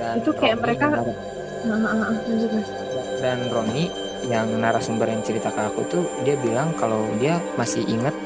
Dan 0.00 0.14
Itu 0.18 0.30
kayak 0.34 0.58
Roni 0.58 0.64
mereka- 0.66 0.90
Ah, 1.60 1.76
ah, 1.76 2.08
ah, 2.08 2.12
dan 3.20 3.38
Roni 3.52 3.92
yang 4.24 4.48
narasumber 4.56 5.12
yang 5.12 5.20
cerita 5.20 5.52
ke 5.52 5.60
aku 5.60 5.84
tuh 5.92 6.04
dia 6.24 6.34
bilang 6.40 6.72
kalau 6.74 7.04
dia 7.20 7.36
masih 7.54 7.84
ingat 7.84 8.16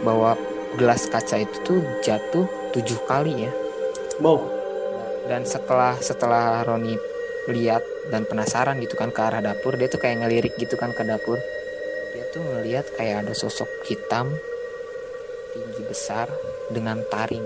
bahwa 0.00 0.32
gelas 0.80 1.04
kaca 1.06 1.44
itu 1.44 1.56
tuh 1.60 1.80
jatuh 2.00 2.48
tujuh 2.72 2.96
kali 3.04 3.46
ya. 3.48 3.52
Wow. 4.20 4.60
dan 5.28 5.46
setelah 5.46 5.94
setelah 6.00 6.66
Roni 6.66 6.98
lihat 7.46 7.80
dan 8.10 8.26
penasaran 8.26 8.82
gitu 8.82 8.98
kan 8.98 9.14
ke 9.14 9.20
arah 9.22 9.38
dapur 9.38 9.78
dia 9.78 9.86
tuh 9.86 10.02
kayak 10.02 10.26
ngelirik 10.26 10.58
gitu 10.58 10.74
kan 10.74 10.90
ke 10.90 11.06
dapur 11.06 11.38
dia 12.10 12.24
tuh 12.34 12.42
ngelihat 12.42 12.90
kayak 12.98 13.22
ada 13.22 13.30
sosok 13.30 13.68
hitam 13.86 14.34
besar 15.90 16.30
dengan 16.68 17.02
taring 17.08 17.42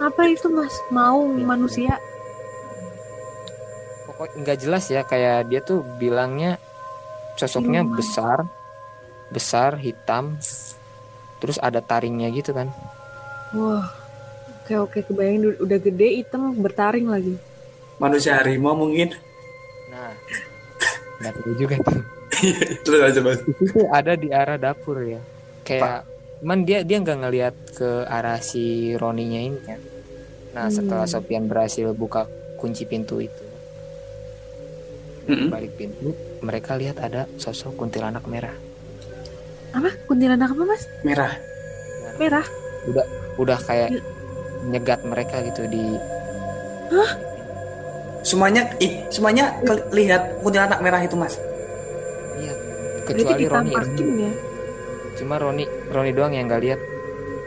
Apa 0.00 0.24
itu, 0.26 0.48
Mas? 0.48 0.72
Mau 0.88 1.28
Iya. 1.30 1.44
manusia? 1.46 1.94
pokoknya 4.02 4.36
nggak 4.42 4.58
jelas 4.58 4.84
ya 4.86 5.00
kayak 5.02 5.46
dia 5.46 5.60
tuh 5.60 5.80
bilangnya 5.96 6.60
sosoknya 7.34 7.80
Siluman. 7.80 7.96
besar 7.96 8.38
besar 9.30 9.70
hitam 9.78 10.36
terus 11.38 11.56
ada 11.58 11.80
taringnya 11.80 12.28
gitu 12.28 12.50
kan 12.50 12.68
Wah. 13.52 13.86
Oke, 14.60 14.76
oke, 14.76 14.98
kebayang 15.04 15.58
udah- 15.58 15.80
gede 15.80 16.08
hitam 16.16 16.54
bertaring 16.54 17.02
lagi. 17.04 17.34
Manusia 17.96 18.36
harimau 18.36 18.70
mungkin. 18.72 19.10
nah 19.88 20.12
nggak 21.18 21.32
tahu 21.34 21.52
juga 21.56 21.74
tuh 21.80 22.02
Terus 22.82 23.00
aja, 23.02 23.18
Mas. 23.20 23.40
itu 23.42 23.62
tuh 23.68 23.88
ada 23.90 24.14
di 24.14 24.30
arah 24.30 24.54
dapur 24.56 25.00
ya 25.02 25.18
kayak 25.70 26.02
cuman 26.40 26.58
dia 26.64 26.80
dia 26.82 26.98
nggak 26.98 27.18
ngelihat 27.20 27.54
ke 27.76 27.90
arah 28.08 28.40
si 28.40 28.96
Roninya 28.96 29.38
ini 29.38 29.58
kan 29.62 29.80
nah 30.50 30.66
setelah 30.66 31.06
Hmm. 31.06 31.14
Sofian 31.14 31.46
berhasil 31.46 31.94
buka 31.94 32.26
kunci 32.58 32.82
pintu 32.82 33.22
itu 33.22 33.44
Mm-mm. 35.30 35.46
balik 35.46 35.78
pintu 35.78 36.10
mereka 36.42 36.74
lihat 36.74 36.98
ada 36.98 37.30
sosok 37.38 37.76
kuntilanak 37.78 38.26
merah 38.26 38.56
Apa? 39.70 39.86
Kuntilanak 40.10 40.50
apa, 40.50 40.66
Mas? 40.66 40.82
Merah. 41.06 41.30
Merah. 42.18 42.42
udah 42.90 43.06
udah 43.38 43.58
kayak 43.62 44.02
nyegat 44.66 44.98
mereka 45.06 45.38
gitu 45.46 45.62
di 45.70 45.94
Semuanya, 48.20 48.66
ih, 48.82 49.00
semuanya 49.08 49.54
lihat 49.94 50.42
kuntilanak 50.42 50.82
merah 50.82 51.00
itu, 51.00 51.14
Mas. 51.14 51.38
iya 52.36 52.50
kecuali 53.06 53.46
Roni 53.46 53.70
ya? 54.18 54.32
Cuma 55.20 55.36
Roni 55.36 55.62
Roni 55.86 56.10
doang 56.10 56.32
yang 56.32 56.48
nggak 56.48 56.62
lihat 56.64 56.80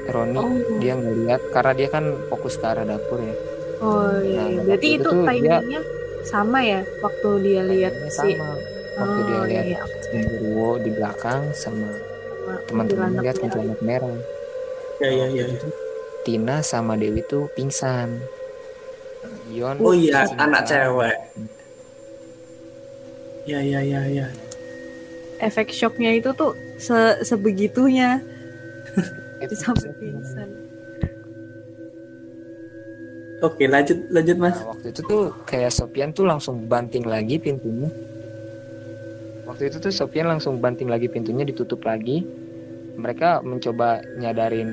Roni 0.06 0.38
Oh. 0.38 0.53
dia 0.77 0.94
nggak 0.94 1.15
lihat 1.20 1.42
karena 1.50 1.72
dia 1.74 1.88
kan 1.89 2.03
fokus 2.30 2.53
ke 2.56 2.65
arah 2.65 2.86
dapur 2.86 3.18
ya 3.20 3.36
Oh 3.82 4.15
iya, 4.22 4.39
Nah, 4.39 4.48
iya. 4.48 4.56
waktu 4.56 4.63
berarti 4.63 4.88
itu 4.88 4.96
itu 4.96 5.10
tuh 5.10 5.24
dia- 5.25 5.60
timingnya 5.60 5.82
sama 6.24 6.60
ya 6.62 6.82
waktu 7.01 7.30
dia 7.42 7.62
lihat 7.63 7.94
Timingnya 7.94 8.15
si 8.15 8.30
sama 8.32 8.48
waktu 8.94 9.20
dia 9.22 9.36
Oh, 9.36 9.44
lihat 9.44 9.65
iya, 9.65 9.82
genderuwo 10.08 10.70
di 10.77 10.89
belakang 10.89 11.42
sama 11.51 11.89
teman-teman 12.63 13.10
lihat 13.18 13.36
kuntilanak 13.36 13.80
merah 13.82 14.15
Ya, 15.01 15.10
ya, 15.10 15.25
ya. 15.27 15.46
Tina 16.24 16.62
sama 16.62 16.96
Dewi 16.96 17.25
tuh 17.25 17.51
pingsan 17.51 18.24
Dion 19.46 19.75
Oh 19.80 19.92
iya, 19.92 20.24
pingsan. 20.24 20.38
anak 20.39 20.62
cewek. 20.63 21.18
Ya, 23.44 23.60
ya, 23.60 23.84
ya, 23.84 24.01
ya. 24.06 24.27
Efek 25.38 25.68
shocknya 25.70 26.15
itu 26.15 26.32
tuh 26.32 26.56
se 26.77 27.22
sebegitunya 27.25 28.22
sampai 29.63 29.92
pingsan. 30.00 30.50
Oke, 33.44 33.68
lanjut, 33.68 34.08
lanjut, 34.08 34.38
Mas. 34.39 34.56
Nah, 34.56 34.72
waktu 34.72 34.96
itu 34.96 35.01
tuh 35.03 35.36
kayak 35.44 35.75
Sopian 35.75 36.15
tuh 36.15 36.24
langsung 36.24 36.63
banting 36.63 37.03
lagi 37.03 37.36
pintunya. 37.36 37.92
Waktu 39.44 39.68
itu 39.68 39.84
tuh 39.84 39.92
Sopian 39.92 40.32
langsung 40.32 40.63
banting 40.63 40.88
lagi 40.88 41.12
pintunya 41.12 41.44
ditutup 41.44 41.84
lagi. 41.84 42.24
Mereka 42.96 43.44
mencoba 43.44 44.00
nyadarin 44.15 44.72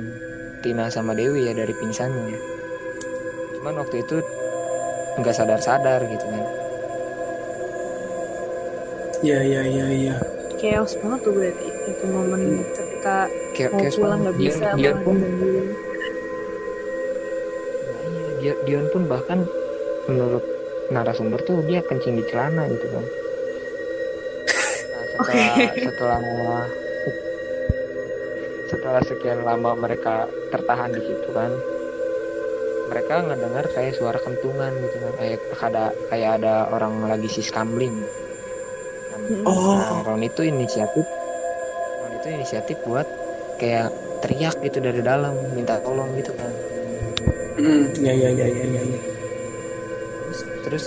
Tina 0.63 0.87
sama 0.87 1.19
Dewi 1.19 1.51
ya 1.51 1.53
dari 1.59 1.75
pingsannya. 1.75 2.39
Cuman 3.59 3.75
waktu 3.83 4.07
itu 4.07 4.23
nggak 5.19 5.35
sadar-sadar 5.35 6.07
gitu 6.07 6.25
kan. 6.31 6.45
Ya, 9.27 9.43
ya, 9.43 9.67
ya, 9.67 9.87
ya. 9.91 10.17
chaos 10.57 10.97
banget 10.97 11.21
tuh 11.27 11.33
berarti 11.37 11.70
itu 11.91 12.05
momen 12.07 12.43
ketika 12.73 13.27
Kayak 13.55 13.71
mau 13.75 13.81
kayak 13.83 13.95
pulang 13.99 14.19
nggak 14.25 14.37
bisa 14.39 14.67
Dion 14.79 14.97
pun. 15.03 15.17
Nah, 15.21 15.29
iya, 18.41 18.55
Dion, 18.65 18.87
pun 18.95 19.03
bahkan 19.11 19.39
menurut 20.07 20.45
narasumber 20.91 21.41
tuh 21.47 21.63
dia 21.67 21.83
kencing 21.87 22.19
di 22.19 22.25
celana 22.31 22.67
gitu 22.71 22.87
kan. 22.91 23.05
Nah, 24.91 25.05
setelah 25.07 25.55
setelah 25.87 26.21
setelah 28.71 29.03
sekian 29.03 29.43
lama 29.43 29.75
mereka 29.75 30.31
tertahan 30.55 30.95
di 30.95 31.03
situ 31.03 31.29
kan, 31.35 31.51
mereka 32.91 33.15
ngedengar 33.23 33.65
kayak 33.71 33.95
suara 33.99 34.19
kentungan 34.23 34.73
gitu 34.83 34.97
kan, 34.99 35.13
kayak 35.19 35.39
ada 35.63 35.85
kayak 36.11 36.31
ada 36.43 36.55
orang 36.71 37.03
lagi 37.07 37.29
siskambling. 37.31 37.95
Nah, 37.95 38.09
Oh. 39.47 39.79
Nah, 39.79 40.03
Ron 40.03 40.27
itu 40.27 40.43
inisiatif, 40.43 41.07
Itu 42.31 42.39
inisiatif 42.39 42.79
buat 42.87 43.11
kayak 43.59 43.91
teriak 44.23 44.63
gitu 44.63 44.79
dari 44.79 45.03
dalam, 45.03 45.35
minta 45.51 45.83
tolong 45.83 46.15
gitu 46.15 46.31
kan. 46.39 46.47
Hmm, 47.59 47.91
ya 47.99 48.15
ya 48.15 48.31
ya 48.31 48.47
ya 48.47 48.65
ya. 48.71 48.83
ya. 48.87 49.01
terus, 50.23 50.41
terus 50.63 50.87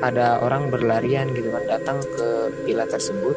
ada 0.00 0.40
orang 0.40 0.72
berlarian 0.72 1.28
gitu 1.36 1.52
kan 1.52 1.60
datang 1.68 2.00
ke 2.00 2.48
villa 2.64 2.88
tersebut 2.88 3.36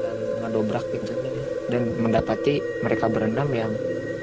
dan 0.00 0.16
ngedobrak 0.40 0.80
pintunya 0.88 1.44
dan 1.68 1.92
mendapati 2.00 2.64
mereka 2.80 3.04
berenam 3.12 3.52
yang 3.52 3.68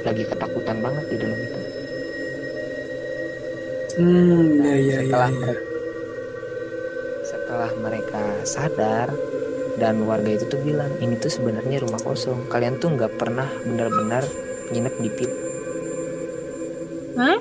lagi 0.01 0.25
ketakutan 0.25 0.81
banget 0.81 1.05
di 1.05 1.15
dalam 1.21 1.37
itu. 1.37 1.59
Hmm, 4.01 4.41
ya 4.65 4.73
ya 4.73 4.81
ya. 4.81 4.97
setelah 5.05 5.29
ya. 5.29 5.37
mereka 5.37 5.53
setelah 7.21 7.71
mereka 7.77 8.23
sadar 8.41 9.07
dan 9.79 10.03
warga 10.03 10.35
itu 10.35 10.45
tuh 10.45 10.59
bilang 10.59 10.91
ini 10.99 11.15
tuh 11.15 11.31
sebenarnya 11.31 11.81
rumah 11.81 11.97
kosong 12.03 12.51
kalian 12.51 12.77
tuh 12.77 12.91
nggak 12.93 13.15
pernah 13.15 13.47
benar-benar 13.63 14.23
nginep 14.69 14.95
di 14.99 15.09
pil 15.15 15.31
Hah? 17.15 17.39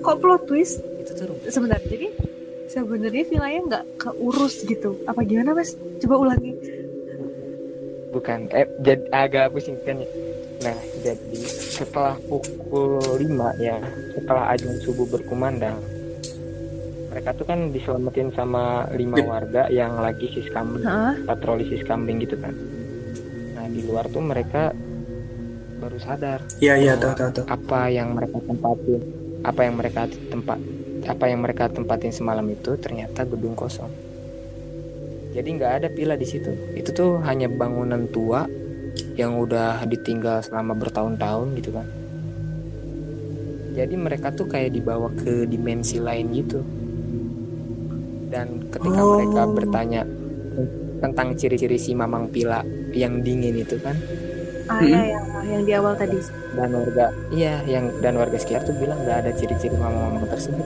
Kok 0.00 0.16
plot 0.22 0.42
twist? 0.46 0.78
itu 1.00 1.10
tuh 1.16 1.26
rumah 1.32 1.42
Sebentar, 1.50 1.80
jadi 1.82 2.06
sebenarnya 2.70 3.24
villanya 3.26 3.60
nggak 3.66 3.84
keurus 3.98 4.62
gitu. 4.62 4.94
Apa 5.10 5.26
gimana 5.26 5.58
mas? 5.58 5.74
Coba 5.98 6.14
ulangi. 6.22 6.54
bukan 8.10 8.50
eh 8.50 8.66
jadi 8.82 9.06
agak 9.14 9.54
pusing 9.54 9.78
kan 9.86 10.02
ya 10.02 10.08
nah 10.60 10.76
jadi 10.98 11.40
setelah 11.46 12.18
pukul 12.26 12.98
5 12.98 13.22
ya 13.62 13.78
setelah 14.18 14.50
azan 14.50 14.76
subuh 14.82 15.06
berkumandang 15.06 15.78
mereka 17.10 17.34
tuh 17.34 17.42
kan 17.42 17.74
diselamatin 17.74 18.30
sama 18.30 18.86
lima 18.94 19.18
warga 19.26 19.66
yang 19.66 19.98
lagi 19.98 20.30
siskambling 20.30 20.86
Hah? 20.86 21.18
patroli 21.26 21.66
siskambling 21.66 22.22
gitu 22.22 22.38
kan. 22.38 22.54
Nah 23.58 23.66
di 23.66 23.82
luar 23.82 24.06
tuh 24.06 24.22
mereka 24.22 24.70
baru 25.82 25.98
sadar 25.98 26.44
Iya 26.62 26.78
iya 26.78 26.92
tahu 26.94 27.12
tahu 27.18 27.30
tahu. 27.40 27.44
apa 27.50 27.90
yang 27.90 28.14
mereka 28.14 28.38
tempatin 28.46 29.00
apa 29.42 29.60
yang 29.66 29.74
mereka 29.74 30.02
tempat 30.06 30.58
apa 31.00 31.24
yang 31.26 31.40
mereka 31.42 31.64
tempatin 31.72 32.12
semalam 32.14 32.46
itu 32.46 32.78
ternyata 32.78 33.26
gedung 33.26 33.58
kosong. 33.58 33.90
Jadi 35.34 35.48
nggak 35.56 35.72
ada 35.82 35.88
pila 35.90 36.14
di 36.14 36.26
situ. 36.28 36.52
Itu 36.78 36.90
tuh 36.94 37.10
hanya 37.26 37.50
bangunan 37.50 38.06
tua 38.12 38.46
yang 39.18 39.38
udah 39.40 39.82
ditinggal 39.88 40.44
selama 40.44 40.76
bertahun-tahun 40.78 41.56
gitu 41.58 41.70
kan. 41.74 41.86
Jadi 43.74 43.94
mereka 43.96 44.34
tuh 44.34 44.44
kayak 44.50 44.76
dibawa 44.76 45.08
ke 45.14 45.48
dimensi 45.48 46.02
lain 46.02 46.34
gitu 46.36 46.60
dan 48.30 48.46
ketika 48.68 49.00
Oh. 49.00 49.18
mereka 49.18 49.42
bertanya 49.46 50.02
tentang 51.00 51.32
ciri-ciri 51.34 51.74
si 51.74 51.92
mamang 51.92 52.28
pila 52.28 52.60
yang 52.92 53.20
dingin 53.20 53.56
itu 53.56 53.74
kan 53.76 53.96
Ah 54.66 54.78
Hmm. 54.78 54.86
ya, 54.86 55.02
yang, 55.02 55.26
yang 55.50 55.62
di 55.64 55.72
awal 55.74 55.94
tadi. 55.94 56.14
dan 56.52 56.70
warga 56.70 57.06
iya 57.28 57.58
yang 57.64 57.90
dan 57.98 58.14
warga 58.14 58.36
sekitar 58.36 58.62
tuh 58.62 58.76
bilang 58.76 58.98
nggak 59.00 59.18
ada 59.18 59.30
ciri-ciri 59.32 59.74
mamang-mamang 59.74 60.26
tersebut 60.26 60.62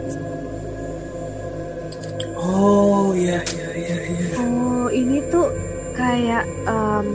Oh 2.36 3.14
iya 3.14 3.40
iya 3.48 3.68
iya 3.72 3.96
iya. 4.04 4.26
Oh 4.38 4.86
ini 4.86 5.24
tuh 5.26 5.48
kayak 5.92 6.44
em, 6.66 7.06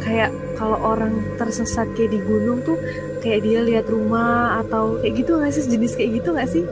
kayak 0.00 0.30
kalau 0.54 0.78
orang 0.80 1.14
tersesat 1.36 1.86
kayak 1.92 2.10
di 2.10 2.20
gunung 2.20 2.58
tuh 2.60 2.74
kayak 3.20 3.42
dia 3.42 3.60
lihat 3.60 3.86
rumah 3.86 4.58
atau 4.60 4.98
kayak 4.98 5.22
gitu 5.22 5.36
nggak 5.36 5.52
sih 5.52 5.62
jenis 5.68 5.94
kayak 5.94 6.10
gitu 6.18 6.28
nggak 6.32 6.48
sih? 6.48 6.64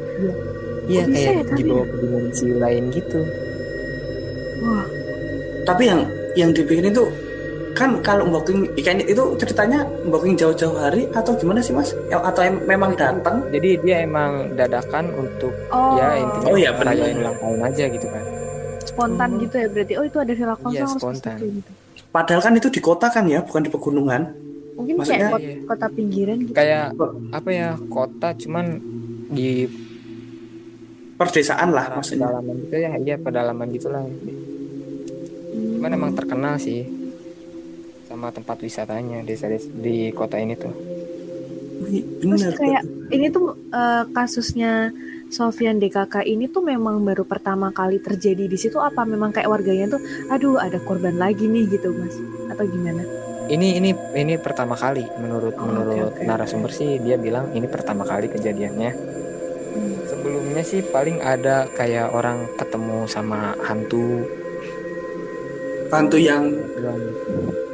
Iya 0.91 1.03
kayak 1.07 1.35
ya 1.47 1.55
dibawa 1.55 1.85
ke 1.85 1.97
dimensi 1.97 2.47
lain 2.53 2.85
gitu 2.91 3.21
Wah 4.61 4.85
Tapi 5.63 5.83
yang 5.87 6.01
yang 6.35 6.51
dibikin 6.51 6.89
itu 6.89 7.05
kan 7.71 7.95
kalau 8.03 8.27
booking 8.27 8.67
ikannya 8.75 9.07
itu 9.07 9.23
ceritanya 9.37 9.81
booking 10.05 10.35
jauh-jauh 10.35 10.75
hari 10.75 11.07
atau 11.13 11.33
gimana 11.33 11.61
sih 11.61 11.71
mas? 11.71 11.95
Ya, 12.07 12.19
Atau 12.19 12.43
em- 12.43 12.61
memang 12.67 12.93
datang? 12.93 13.47
jadi 13.49 13.79
dia 13.79 13.97
emang 14.03 14.53
dadakan 14.53 15.07
untuk 15.15 15.55
oh 15.71 15.95
ya 15.95 16.19
intinya 16.19 16.45
Oh, 16.45 16.57
iya, 16.57 16.71
benar. 16.73 16.93
rayain 16.93 17.17
ulang 17.17 17.37
tahun 17.39 17.61
aja 17.65 17.85
gitu 17.89 18.07
kan 18.07 18.25
spontan 18.83 19.29
Oh. 19.31 19.39
gitu 19.39 19.55
ya 19.55 19.67
berarti. 19.69 19.93
Oh 19.95 20.05
itu 20.05 20.19
ada 20.19 20.33
villa 20.35 20.55
kosong 20.57 20.75
Iya, 20.75 20.87
spontan. 20.91 21.37
gitu. 21.39 21.71
Padahal 22.11 22.41
kan 22.43 22.53
itu 22.53 22.69
di 22.69 22.81
kota 22.81 23.07
kan 23.07 23.25
ya, 23.25 23.39
bukan 23.41 23.63
di 23.63 23.71
pegunungan. 23.71 24.23
Mungkin 24.75 24.95
Maksudnya- 24.99 25.31
kayak 25.31 25.63
kota, 25.63 25.69
kota 25.71 25.87
pinggiran 25.95 26.37
gitu. 26.43 26.55
kayak 26.57 26.85
apa 27.31 27.49
ya 27.49 27.69
kota 27.87 28.29
cuman 28.35 28.67
di 29.31 29.69
Perdesaan 31.21 31.69
lah 31.77 31.87
maksudnya. 31.93 32.33
pedalaman 32.33 32.55
gitu 32.65 32.77
ya 32.81 32.93
iya 32.97 33.17
pedalaman 33.21 33.69
gitulah 33.71 34.03
cuman 35.77 35.91
emang 35.93 36.13
terkenal 36.17 36.57
sih 36.57 36.89
sama 38.09 38.33
tempat 38.33 38.57
wisatanya 38.61 39.21
desa 39.23 39.47
di 39.53 40.11
kota 40.17 40.41
ini 40.41 40.57
tuh 40.57 40.73
Terus 42.21 42.61
kayak 42.61 42.85
ini 43.09 43.33
tuh 43.33 43.57
eh, 43.73 44.05
kasusnya 44.13 44.93
Sofian 45.31 45.79
DKK 45.79 46.27
ini 46.27 46.51
tuh 46.51 46.61
memang 46.61 47.01
baru 47.01 47.25
pertama 47.25 47.71
kali 47.71 48.03
terjadi 48.03 48.45
di 48.45 48.59
situ 48.59 48.77
apa 48.77 49.07
memang 49.07 49.31
kayak 49.33 49.49
warganya 49.49 49.97
tuh 49.97 50.01
aduh 50.29 50.59
ada 50.59 50.77
korban 50.83 51.17
lagi 51.17 51.47
nih 51.47 51.71
gitu 51.71 51.95
mas 51.95 52.13
atau 52.51 52.67
gimana? 52.67 53.01
ini 53.49 53.79
ini 53.79 53.91
ini 54.13 54.35
pertama 54.37 54.75
kali 54.75 55.07
menurut 55.17 55.55
Oh, 55.57 55.65
menurut 55.65 55.95
oke, 55.95 56.03
oke, 56.19 56.23
narasumber 56.27 56.71
sih 56.71 56.99
dia 56.99 57.17
bilang 57.17 57.51
ini 57.55 57.65
pertama 57.71 58.05
kali 58.05 58.29
kejadiannya 58.29 58.91
Hmm. 58.91 59.20
Sebelumnya 60.51 60.67
sih 60.67 60.83
paling 60.83 61.19
ada 61.23 61.71
kayak 61.71 62.11
orang 62.11 62.43
ketemu 62.59 63.07
sama 63.07 63.55
hantu. 63.63 64.27
Bantu 65.87 66.19
yang 66.19 66.51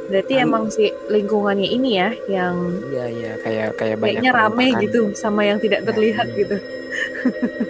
Berarti 0.07 0.39
Kan- 0.39 0.45
emang 0.47 0.63
si 0.71 0.87
lingkungannya 1.11 1.67
ini 1.67 1.99
ya 1.99 2.07
yang 2.31 2.55
iya 2.95 3.05
iya 3.11 3.31
kayak 3.43 3.67
kayak 3.75 3.97
banyak 3.99 4.23
kayaknya 4.23 4.31
rame 4.31 4.67
gitu 4.79 5.01
sama 5.11 5.43
yang 5.43 5.59
tidak 5.59 5.83
Nah, 5.83 5.91
terlihat 5.91 6.27
iya. 6.31 6.37
gitu. 6.39 6.55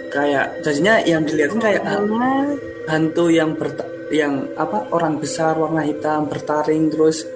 kayak 0.08 0.46
jadinya 0.62 0.94
yang 1.02 1.26
dilihatin 1.26 1.58
kayak 1.58 1.82
ah, 1.82 1.98
Alah, 1.98 2.46
hantu 2.86 3.24
yang 3.34 3.58
berta 3.58 3.82
yang 4.14 4.46
apa 4.54 4.86
orang 4.94 5.18
besar 5.18 5.58
warna 5.58 5.82
hitam 5.82 6.30
bertaring 6.30 6.86
terus 6.86 7.26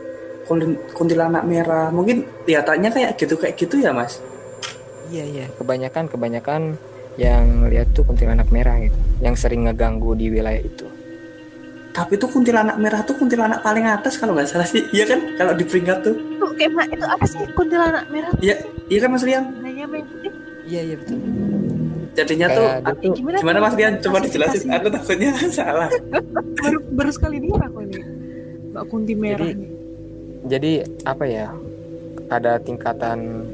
kunti- 0.47 0.79
kuntilanak 0.95 1.43
merah. 1.43 1.91
Mungkin 1.91 2.23
kelihatannya 2.47 2.91
kayak 2.95 3.11
gitu 3.19 3.35
kayak 3.35 3.59
gitu 3.59 3.83
ya 3.83 3.91
mas? 3.91 4.23
Iya 5.11 5.25
iya. 5.27 5.47
Kebanyakan 5.59 6.07
kebanyakan 6.07 6.79
yang 7.15 7.45
lihat 7.67 7.93
tuh 7.93 8.03
kuntilanak 8.03 8.49
merah 8.49 8.77
gitu 8.79 8.97
yang 9.21 9.35
sering 9.35 9.65
ngeganggu 9.65 10.13
di 10.13 10.29
wilayah 10.29 10.59
itu. 10.59 10.87
Tapi 11.93 12.17
tuh 12.17 12.25
kuntilanak 12.27 12.77
merah 12.77 13.01
tuh 13.03 13.13
kuntilanak 13.15 13.61
paling 13.61 13.85
atas 13.85 14.17
kalau 14.17 14.33
nggak 14.33 14.49
salah 14.49 14.65
sih 14.65 14.81
iya 14.97 15.05
kan? 15.05 15.21
Kalau 15.37 15.53
di 15.53 15.63
peringkat 15.63 15.99
tuh. 16.03 16.17
Itu 16.17 16.47
kayak 16.55 16.73
ma- 16.73 16.89
itu 16.89 17.05
apa 17.05 17.25
sih? 17.25 17.39
Kuntilanak 17.53 18.09
merah? 18.09 18.33
iya 18.39 18.57
iya 18.89 18.99
kan 18.99 19.09
mas 19.11 19.23
Rian? 19.23 19.45
Iya 20.63 20.81
iya 20.83 20.97
betul. 20.97 21.19
Jadinya 22.13 22.47
tuh 22.51 22.67
aku- 22.83 23.13
Gimana, 23.15 23.37
gimana 23.39 23.59
mas 23.61 23.75
Rian? 23.75 23.95
Coba 23.99 24.17
Kasih- 24.17 24.25
dijelasin. 24.27 24.59
kasih. 24.63 24.71
aku 24.75 24.89
takutnya 24.89 25.31
salah. 25.55 25.89
Baru 26.59 26.79
baru 26.91 27.11
sekali 27.11 27.37
dengar 27.39 27.61
aku 27.67 27.79
ini. 27.83 28.01
Mbak 28.73 28.85
Kunti 28.89 29.13
merah 29.13 29.45
Jadi- 29.45 29.69
jadi 30.43 30.73
apa 31.05 31.25
ya? 31.25 31.47
Ada 32.27 32.57
tingkatan 32.59 33.45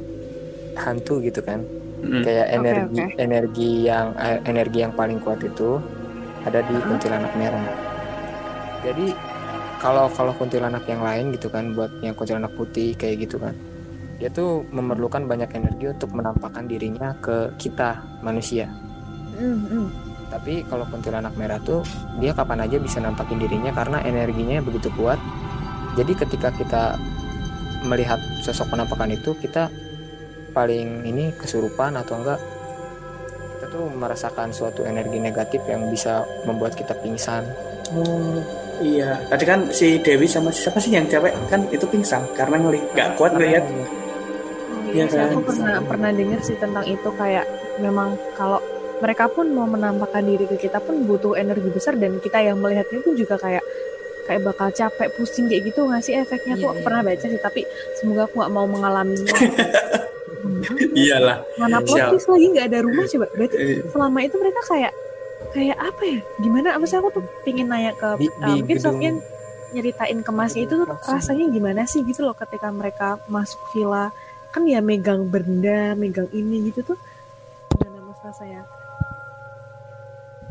hantu 0.72 1.18
gitu 1.18 1.42
kan 1.42 1.58
Mm. 1.98 2.22
kayak 2.22 2.46
energi 2.54 3.02
oke. 3.02 3.14
energi 3.18 3.70
yang 3.90 4.06
eh, 4.14 4.38
energi 4.46 4.78
yang 4.86 4.94
paling 4.94 5.18
kuat 5.18 5.42
itu 5.42 5.82
ada 6.46 6.62
di 6.62 6.74
kuntilanak 6.78 7.32
merah 7.34 7.66
jadi 8.86 9.06
kalau 9.82 10.06
kalau 10.14 10.32
kuntilanak 10.38 10.86
yang 10.86 11.02
lain 11.02 11.34
gitu 11.34 11.50
kan 11.50 11.74
buat 11.74 11.90
yang 12.02 12.14
kuntilanak 12.14 12.54
putih 12.54 12.94
kayak 12.94 13.26
gitu 13.26 13.42
kan 13.42 13.54
dia 14.18 14.30
tuh 14.30 14.66
memerlukan 14.74 15.26
banyak 15.26 15.50
energi 15.54 15.94
untuk 15.94 16.10
menampakkan 16.14 16.66
dirinya 16.66 17.14
ke 17.22 17.54
kita 17.58 18.02
manusia 18.22 18.70
Hmm, 19.38 19.70
hmm. 19.70 19.86
tapi 20.34 20.66
kalau 20.66 20.82
kuntilanak 20.90 21.30
merah 21.38 21.62
tuh 21.62 21.86
dia 22.18 22.34
kapan 22.34 22.66
aja 22.66 22.74
bisa 22.82 22.98
nampakin 22.98 23.38
dirinya 23.38 23.70
karena 23.70 24.02
energinya 24.02 24.58
begitu 24.58 24.90
kuat 24.98 25.14
jadi 25.94 26.10
ketika 26.18 26.50
kita 26.58 26.98
melihat 27.86 28.18
sosok 28.42 28.74
penampakan 28.74 29.14
itu 29.14 29.30
kita 29.38 29.70
paling 30.58 31.06
ini 31.06 31.30
kesurupan 31.32 31.94
atau 31.94 32.18
enggak 32.18 32.40
kita 33.54 33.66
tuh 33.70 33.86
merasakan 33.92 34.50
suatu 34.50 34.82
energi 34.82 35.18
negatif 35.18 35.62
yang 35.64 35.86
bisa 35.86 36.26
membuat 36.42 36.74
kita 36.74 36.98
pingsan 36.98 37.46
Oh, 37.88 38.36
Iya, 38.78 39.16
tadi 39.26 39.42
kan 39.42 39.72
si 39.72 39.96
Dewi 39.98 40.28
sama 40.28 40.52
siapa 40.52 40.76
sih 40.76 40.92
yang 40.92 41.08
cewek 41.08 41.32
kan 41.48 41.64
itu 41.66 41.82
pingsan 41.82 42.20
karena 42.30 42.60
ngeli 42.60 42.78
nggak 42.92 43.16
kuat 43.16 43.32
ngelihat. 43.32 43.64
Oh, 43.64 44.92
Iya 44.92 44.92
iya 44.92 45.04
sih, 45.08 45.18
aku 45.18 45.40
kan? 45.40 45.48
pernah 45.48 45.76
pernah 45.82 46.10
dengar 46.12 46.40
sih 46.44 46.54
tentang 46.54 46.84
itu 46.84 47.10
kayak 47.16 47.48
memang 47.78 48.14
kalau 48.34 48.60
mereka 49.00 49.24
pun 49.26 49.50
mau 49.50 49.64
menampakkan 49.64 50.20
diri 50.20 50.44
ke 50.44 50.60
kita 50.60 50.78
pun 50.78 51.00
butuh 51.02 51.34
energi 51.34 51.64
besar 51.68 51.96
dan 51.96 52.20
kita 52.20 52.38
yang 52.38 52.60
melihatnya 52.60 53.00
pun 53.00 53.16
juga 53.16 53.34
kayak 53.34 53.64
kayak 54.26 54.44
bakal 54.44 54.68
capek 54.68 55.08
pusing 55.16 55.48
kayak 55.48 55.62
gitu 55.64 55.80
nggak 55.82 56.02
sih 56.04 56.14
efeknya 56.14 56.54
Iya, 56.54 56.62
tuh 56.62 56.70
iya. 56.70 56.82
pernah 56.84 57.00
baca 57.00 57.24
sih 57.24 57.40
tapi 57.40 57.60
semoga 57.96 58.28
aku 58.28 58.34
nggak 58.36 58.52
mau 58.52 58.66
mengalaminya 58.68 59.32
Iyalah. 60.94 61.38
mana 61.56 61.78
plot 61.80 61.98
lagi? 62.20 62.46
Nggak 62.48 62.66
ada 62.66 62.78
rumah 62.80 63.04
coba 63.04 63.26
berarti 63.30 63.56
Eh, 63.56 63.78
selama 63.86 64.18
itu 64.20 64.34
mereka 64.36 64.60
kayak 64.64 64.92
kayak 65.50 65.78
apa 65.78 66.02
ya? 66.04 66.18
Gimana? 66.38 66.68
Apa 66.74 66.84
sih 66.84 66.96
aku 66.96 67.08
tuh 67.10 67.24
pingin 67.42 67.66
nanya 67.66 67.92
ke 67.92 68.08
Di- 68.16 68.30
uh, 68.32 68.44
di 68.44 68.52
mungkin 68.58 68.76
Sofian 68.78 69.16
nyeritain 69.68 70.18
ke 70.18 70.30
Mas 70.30 70.54
itu 70.54 70.72
tuh 70.72 70.88
rasanya 71.04 71.44
gimana 71.46 71.84
sih 71.84 72.00
gitu 72.02 72.22
loh 72.22 72.32
ketika 72.32 72.68
mereka 72.68 73.20
masuk 73.26 73.58
villa? 73.70 74.10
Kan 74.48 74.64
ya 74.64 74.80
megang 74.80 75.26
benda 75.26 75.92
megang 75.94 76.26
ini 76.30 76.68
gitu 76.68 76.82
tuh. 76.86 76.98
Gimana 77.74 77.98
Mas 78.04 78.20
rasanya 78.22 78.62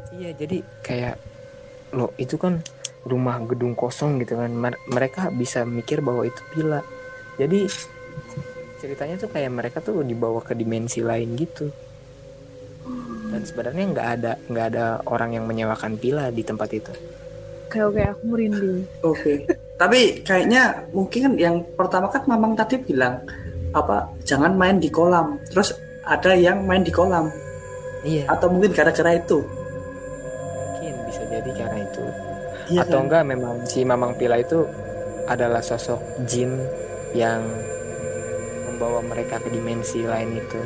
Iya, 0.09 0.33
jadi 0.33 0.57
kayak 0.81 1.15
lo 1.91 2.09
itu 2.15 2.35
kan 2.35 2.63
rumah 3.03 3.37
gedung 3.41 3.71
kosong 3.73 4.17
gitu 4.17 4.35
kan. 4.35 4.49
Mer- 4.49 4.81
Mereka 4.87 5.29
bisa 5.31 5.61
mikir 5.61 5.99
bahwa 5.99 6.23
itu 6.23 6.39
villa. 6.51 6.81
Jadi 7.37 7.69
ceritanya 8.77 9.15
tuh 9.17 9.29
kayak 9.29 9.51
mereka 9.51 9.77
tuh 9.79 10.01
dibawa 10.01 10.39
ke 10.39 10.53
dimensi 10.53 11.01
lain 11.01 11.33
gitu. 11.35 11.67
Dan 13.27 13.41
sebenarnya 13.43 13.83
nggak 13.91 14.07
ada 14.15 14.31
nggak 14.47 14.65
ada 14.71 14.85
orang 15.03 15.35
yang 15.35 15.45
menyewakan 15.45 15.97
villa 15.97 16.29
di 16.29 16.41
tempat 16.41 16.69
itu. 16.71 16.93
kayak 17.67 17.83
oke 17.83 17.99
aku 17.99 18.23
merinding 18.31 18.79
Oke. 19.03 19.43
Tapi 19.75 20.23
kayaknya 20.23 20.87
mungkin 20.89 21.35
yang 21.35 21.59
pertama 21.75 22.07
kan 22.07 22.23
Mamang 22.23 22.55
tadi 22.55 22.79
bilang 22.79 23.19
apa 23.75 24.07
jangan 24.23 24.55
main 24.55 24.79
di 24.79 24.87
kolam. 24.87 25.35
Terus 25.51 25.75
ada 26.01 26.31
yang 26.31 26.63
main 26.63 26.79
di 26.79 26.89
kolam 26.89 27.27
Iya, 28.07 28.23
atau 28.31 28.47
mungkin 28.47 28.71
gara-gara 28.71 29.19
itu. 29.19 29.43
mungkin 29.43 30.93
bisa 31.11 31.27
jadi 31.27 31.51
karena 31.51 31.79
itu. 31.83 32.03
Iya 32.71 32.79
Atau 32.87 32.99
kan? 32.99 33.03
enggak 33.11 33.23
memang 33.27 33.55
si 33.67 33.83
Mamang 33.83 34.15
Pila 34.15 34.39
itu 34.39 34.63
adalah 35.27 35.59
sosok 35.59 35.99
jin 36.23 36.55
yang 37.11 37.43
membawa 38.77 39.01
mereka 39.01 39.41
ke 39.41 39.49
dimensi 39.49 40.05
lain 40.05 40.37
itu. 40.37 40.61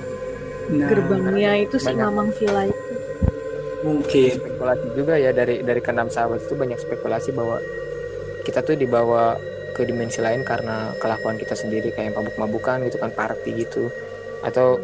Nah, 0.75 0.91
gerbangnya 0.91 1.51
itu 1.63 1.79
si. 1.79 1.95
Mamang 1.95 2.35
Villa 2.35 2.67
itu 2.67 2.91
mungkin. 3.81 4.29
spekulasi 4.37 4.85
juga 4.93 5.17
ya 5.17 5.31
dari 5.33 5.65
dari 5.65 5.81
keenam 5.81 6.07
sahabat 6.07 6.45
itu 6.45 6.53
banyak 6.53 6.77
spekulasi 6.77 7.33
bahwa 7.33 7.57
kita 8.45 8.61
tuh 8.61 8.77
dibawa 8.77 9.37
ke 9.73 9.87
dimensi 9.87 10.19
lain 10.21 10.45
karena 10.45 10.93
kelakuan 10.99 11.39
kita 11.39 11.57
sendiri 11.57 11.89
kayak 11.95 12.13
mabuk-mabukan 12.13 12.85
gitu 12.85 12.97
kan 13.01 13.11
party 13.13 13.65
gitu 13.65 13.89
atau 14.45 14.77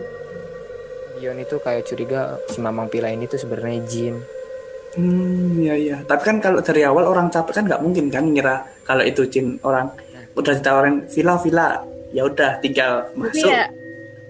Dion 1.18 1.42
itu 1.42 1.58
kayak 1.58 1.90
curiga 1.90 2.38
si 2.46 2.62
Mamang 2.62 2.94
Pila 2.94 3.10
ini 3.10 3.26
tuh 3.26 3.42
sebenarnya 3.42 3.82
jin 3.86 4.18
Hmm, 4.98 5.62
iya 5.62 5.78
iya. 5.78 5.98
Tapi 6.10 6.24
kan 6.26 6.42
kalau 6.42 6.58
dari 6.58 6.82
awal 6.82 7.06
orang 7.06 7.30
capek 7.30 7.62
kan 7.62 7.70
nggak 7.70 7.84
mungkin 7.86 8.10
kan 8.10 8.34
ngira 8.34 8.66
kalau 8.82 9.06
itu 9.06 9.30
jin 9.30 9.62
orang 9.62 9.94
udah 10.34 10.58
ditawarin 10.58 11.06
villa-villa 11.06 11.86
ya 12.16 12.22
udah 12.28 12.52
tinggal 12.64 13.08
tapi 13.12 13.40
masuk. 13.40 13.50
ya 13.52 13.64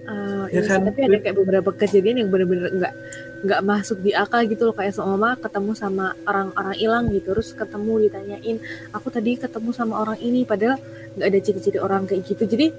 uh, 0.08 0.38
Ya 0.48 0.60
iya 0.60 0.60
kan? 0.64 0.80
tapi 0.88 1.00
ada 1.04 1.18
kayak 1.20 1.36
beberapa 1.36 1.70
kejadian 1.76 2.24
yang 2.24 2.28
bener-bener 2.32 2.72
nggak 2.72 2.94
nggak 3.44 3.60
masuk 3.62 4.02
di 4.02 4.10
akal 4.16 4.42
gitu 4.48 4.66
loh 4.66 4.74
kayak 4.74 4.96
seumpama 4.96 5.38
ketemu 5.38 5.72
sama 5.76 6.06
orang-orang 6.26 6.74
hilang 6.74 7.04
gitu 7.14 7.36
terus 7.36 7.54
ketemu 7.54 8.08
ditanyain 8.08 8.56
aku 8.90 9.08
tadi 9.14 9.38
ketemu 9.38 9.70
sama 9.70 10.02
orang 10.02 10.18
ini 10.18 10.42
padahal 10.42 10.80
nggak 11.14 11.28
ada 11.28 11.38
ciri-ciri 11.38 11.78
orang 11.78 12.08
kayak 12.08 12.26
gitu 12.26 12.48
jadi 12.50 12.74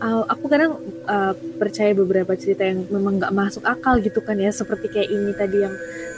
uh, 0.00 0.24
aku 0.24 0.48
kadang 0.48 0.80
uh, 1.04 1.36
percaya 1.60 1.92
beberapa 1.92 2.32
cerita 2.34 2.64
yang 2.64 2.88
memang 2.88 3.20
nggak 3.20 3.34
masuk 3.36 3.62
akal 3.68 4.00
gitu 4.00 4.24
kan 4.24 4.40
ya 4.40 4.48
seperti 4.48 4.88
kayak 4.88 5.08
ini 5.12 5.36
tadi 5.36 5.68
yang 5.68 5.74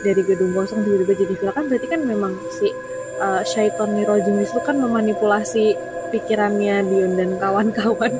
dari 0.06 0.22
gedung 0.22 0.54
kosong 0.54 0.86
tiba-tiba 0.86 1.14
jadi 1.18 1.34
villa 1.38 1.52
kan 1.54 1.64
berarti 1.66 1.86
kan 1.90 2.00
memang 2.06 2.32
si 2.54 2.70
uh, 3.18 3.42
Syaiton 3.42 3.98
Nirojim 3.98 4.38
itu 4.42 4.60
kan 4.62 4.78
memanipulasi 4.78 5.74
pikirannya 6.12 6.84
Dion 6.86 7.12
dan 7.16 7.40
kawan-kawan 7.40 8.12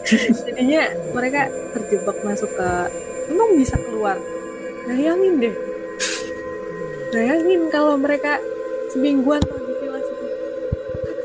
jadinya 0.46 0.82
mereka 1.12 1.50
terjebak 1.76 2.16
masuk 2.22 2.50
ke 2.54 2.70
emang 3.28 3.58
bisa 3.58 3.76
keluar 3.76 4.16
bayangin 4.86 5.42
deh 5.42 5.54
bayangin 7.10 7.66
kalau 7.68 7.98
mereka 7.98 8.38
semingguan 8.88 9.42
tuh 9.42 9.58
di 9.60 9.74
villa 9.82 10.00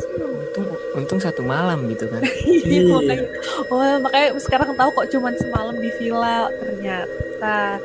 seneng 0.02 0.32
untung 0.34 0.66
untung 0.98 1.20
satu 1.22 1.42
malam 1.46 1.86
gitu 1.90 2.10
kan 2.10 2.22
Iya, 2.66 2.82
Iya. 2.82 2.98
makanya, 2.98 3.26
oh, 3.70 3.98
makanya 4.02 4.28
sekarang 4.42 4.74
tahu 4.74 4.90
kok 4.92 5.08
cuman 5.14 5.34
semalam 5.38 5.76
di 5.78 5.90
villa 6.02 6.50
ternyata 6.58 7.78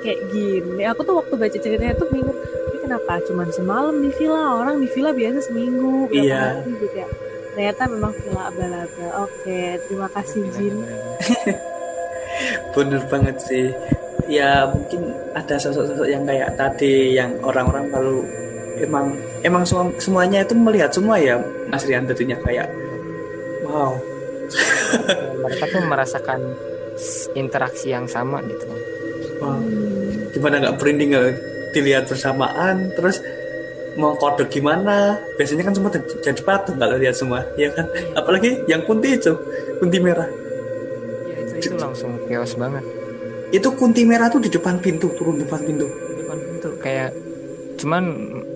kayak 0.00 0.20
gini. 0.30 0.82
Aku 0.86 1.02
tuh 1.02 1.18
waktu 1.18 1.34
baca 1.34 1.58
ceritanya 1.58 1.98
tuh 1.98 2.08
bingung. 2.08 2.38
Ini 2.70 2.78
kenapa 2.78 3.18
cuman 3.26 3.50
semalam 3.50 3.98
di 3.98 4.10
villa? 4.14 4.54
Orang 4.54 4.78
di 4.78 4.88
villa 4.88 5.10
biasa 5.10 5.50
seminggu. 5.50 6.08
Iya. 6.14 6.62
gitu 6.62 6.86
ya. 6.94 7.08
Ternyata 7.54 7.82
memang 7.90 8.12
villa 8.14 8.42
abal-abal. 8.48 9.10
Oke, 9.26 9.60
terima 9.86 10.08
kasih 10.14 10.42
Jin. 10.54 10.76
Bener 12.74 13.02
banget 13.10 13.36
sih. 13.42 13.66
Ya 14.30 14.70
mungkin 14.70 15.10
ada 15.34 15.58
sosok-sosok 15.58 16.06
yang 16.06 16.22
kayak 16.22 16.54
tadi 16.54 17.18
yang 17.18 17.34
orang-orang 17.42 17.90
lalu 17.90 18.22
emang 18.80 19.06
emang 19.44 19.62
semua, 19.66 19.92
semuanya 20.00 20.40
itu 20.46 20.54
melihat 20.56 20.90
semua 20.90 21.20
ya 21.20 21.36
Mas 21.68 21.84
Rian 21.84 22.08
tentunya 22.08 22.36
kayak 22.40 22.68
wow 23.66 23.92
mereka 25.44 25.64
tuh 25.68 25.82
merasakan 25.84 26.40
interaksi 27.36 27.92
yang 27.92 28.08
sama 28.08 28.40
gitu 28.48 28.66
wow 29.40 29.60
gimana 30.32 30.54
nggak 30.64 30.74
merinding 30.80 31.10
nggak 31.12 31.28
dilihat 31.76 32.04
bersamaan 32.08 32.90
terus 32.96 33.22
mau 34.00 34.16
kode 34.16 34.48
gimana? 34.48 35.20
Biasanya 35.36 35.68
kan 35.68 35.74
semua 35.76 35.90
jadi- 35.92 36.44
patung 36.44 36.80
kalau 36.80 36.96
lihat 36.96 37.12
semua 37.12 37.44
ya 37.60 37.68
kan? 37.76 37.84
Apalagi 38.16 38.64
yang 38.64 38.80
kunti 38.88 39.12
itu 39.20 39.36
kunti 39.76 40.00
merah. 40.00 40.26
Iya, 41.28 41.36
itu 41.60 41.70
itu 41.70 41.76
langsung 41.76 42.16
chaos 42.24 42.56
banget. 42.56 42.84
Itu 43.52 43.68
kunti 43.76 44.08
merah 44.08 44.32
tuh 44.32 44.40
di 44.40 44.48
depan 44.48 44.80
pintu 44.80 45.12
turun 45.12 45.36
di 45.36 45.44
depan 45.44 45.60
pintu. 45.60 45.84
Di 45.84 46.14
depan 46.24 46.38
pintu 46.40 46.68
kayak 46.80 47.10
cuman 47.76 48.04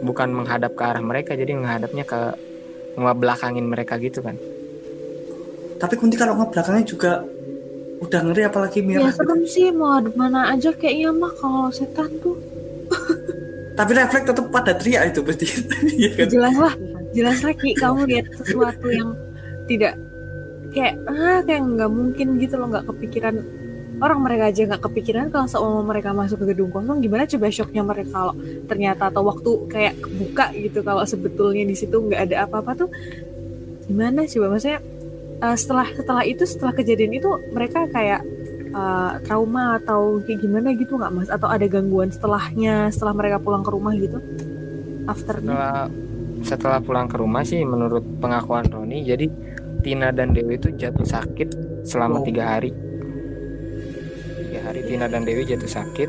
bukan 0.01 0.29
menghadap 0.33 0.73
ke 0.73 0.83
arah 0.85 1.05
mereka 1.05 1.37
jadi 1.37 1.53
menghadapnya 1.57 2.05
ke 2.09 2.21
ngebelakangin 2.97 3.67
mereka 3.69 4.01
gitu 4.01 4.25
kan. 4.25 4.41
Tapi 5.77 5.95
kunti 6.01 6.17
kalau 6.17 6.41
ngebelakangnya 6.41 6.87
juga 6.89 7.21
udah 8.05 8.21
ngeri 8.21 8.43
apalagi 8.45 8.79
Ya 8.83 8.87
merah 9.01 9.13
serem 9.15 9.43
sih 9.49 9.73
mau 9.73 9.97
ada 9.97 10.11
mana 10.13 10.53
aja 10.53 10.71
kayaknya 10.75 11.11
mah 11.15 11.33
kalau 11.41 11.73
setan 11.73 12.11
tuh 12.21 12.37
tapi 13.75 13.91
refleks 13.99 14.27
tetap 14.31 14.47
pada 14.55 14.73
teriak 14.75 15.03
itu 15.11 15.21
pasti 15.27 15.47
Iya 16.01 16.11
kan? 16.15 16.27
Jelas 16.31 16.55
lah 16.55 16.75
jelas 17.15 17.39
lagi 17.43 17.71
kamu 17.79 18.01
lihat 18.11 18.27
sesuatu 18.39 18.87
yang 18.91 19.11
tidak 19.67 19.95
kayak 20.75 20.95
ah 21.07 21.39
kayak 21.47 21.63
nggak 21.63 21.91
mungkin 21.91 22.27
gitu 22.39 22.55
loh 22.59 22.71
nggak 22.71 22.87
kepikiran. 22.91 23.35
Orang 24.03 24.27
mereka 24.27 24.51
aja 24.51 24.63
nggak 24.67 24.83
kepikiran 24.91 25.27
kalau 25.31 25.47
seumpama 25.47 25.95
mereka 25.95 26.11
masuk 26.11 26.43
ke 26.43 26.55
gedung 26.55 26.71
kosong 26.75 26.99
gimana 26.99 27.31
coba 27.31 27.47
shocknya 27.47 27.83
mereka 27.87 28.11
kalau 28.11 28.35
ternyata 28.67 29.07
atau 29.07 29.23
waktu 29.23 29.51
kayak 29.71 29.95
kebuka 30.03 30.51
gitu 30.59 30.79
kalau 30.83 31.07
sebetulnya 31.07 31.63
di 31.63 31.79
situ 31.79 31.95
nggak 31.95 32.31
ada 32.31 32.37
apa-apa 32.47 32.87
tuh 32.87 32.89
gimana 33.87 34.27
coba? 34.27 34.47
Maksudnya 34.59 34.79
eh, 35.43 35.57
setelah 35.59 35.87
setelah 35.95 36.23
itu 36.27 36.43
setelah 36.47 36.75
kejadian 36.75 37.13
itu 37.23 37.31
mereka 37.55 37.87
kayak 37.91 38.23
eh, 38.75 39.13
trauma 39.23 39.79
atau 39.79 40.19
kayak 40.21 40.39
gimana 40.43 40.75
gitu 40.75 40.99
nggak 40.99 41.13
mas? 41.15 41.29
Atau 41.31 41.47
ada 41.47 41.65
gangguan 41.65 42.11
setelahnya 42.11 42.91
setelah 42.91 43.15
mereka 43.15 43.39
pulang 43.39 43.63
ke 43.63 43.71
rumah 43.71 43.95
gitu? 43.95 44.19
Afternya 45.07 45.55
setelah 45.55 45.79
setelah 46.45 46.79
pulang 46.83 47.09
ke 47.09 47.17
rumah 47.17 47.41
sih 47.41 47.63
menurut 47.65 48.05
pengakuan 48.21 48.69
Roni 48.69 49.01
jadi 49.07 49.27
Tina 49.85 50.13
dan 50.13 50.33
Dewi 50.33 50.57
itu 50.57 50.73
jatuh 50.73 51.05
sakit 51.05 51.49
selama 51.85 52.21
Oh. 52.21 52.25
tiga 52.25 52.57
hari. 52.57 52.73
Tiga 54.41 54.61
hari 54.65 54.81
Tina 54.89 55.07
dan 55.09 55.29
Dewi 55.29 55.45
jatuh 55.45 55.69
sakit. 55.69 56.09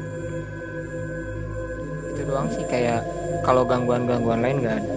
Itu 2.15 2.21
doang 2.23 2.47
sih 2.51 2.63
kayak 2.71 3.03
kalau 3.43 3.67
gangguan-gangguan 3.67 4.39
lain 4.41 4.63
nggak 4.63 4.75
ada 4.79 4.94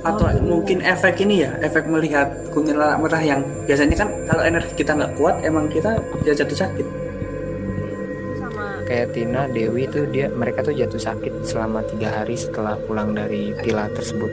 atau 0.00 0.26
Oh, 0.26 0.32
iya. 0.32 0.40
mungkin 0.40 0.78
efek 0.80 1.20
ini 1.20 1.44
ya 1.44 1.52
efek 1.60 1.84
melihat 1.84 2.32
kuntilanak 2.56 2.96
merah 3.04 3.20
yang 3.20 3.40
biasanya 3.68 3.96
kan 4.00 4.08
kalau 4.24 4.42
energi 4.48 4.72
kita 4.80 4.96
nggak 4.96 5.12
kuat 5.20 5.36
emang 5.44 5.68
kita 5.68 6.00
bisa 6.24 6.32
jatuh 6.40 6.58
sakit. 6.64 6.86
Sama 8.40 8.80
kayak 8.88 9.12
Tina 9.12 9.44
Dewi 9.52 9.84
itu 9.84 10.08
dia 10.08 10.32
mereka 10.32 10.64
tuh 10.64 10.72
jatuh 10.72 11.00
sakit 11.00 11.44
selama 11.44 11.84
tiga 11.84 12.08
hari 12.08 12.32
setelah 12.32 12.80
pulang 12.88 13.12
dari 13.12 13.52
villa 13.60 13.92
tersebut. 13.92 14.32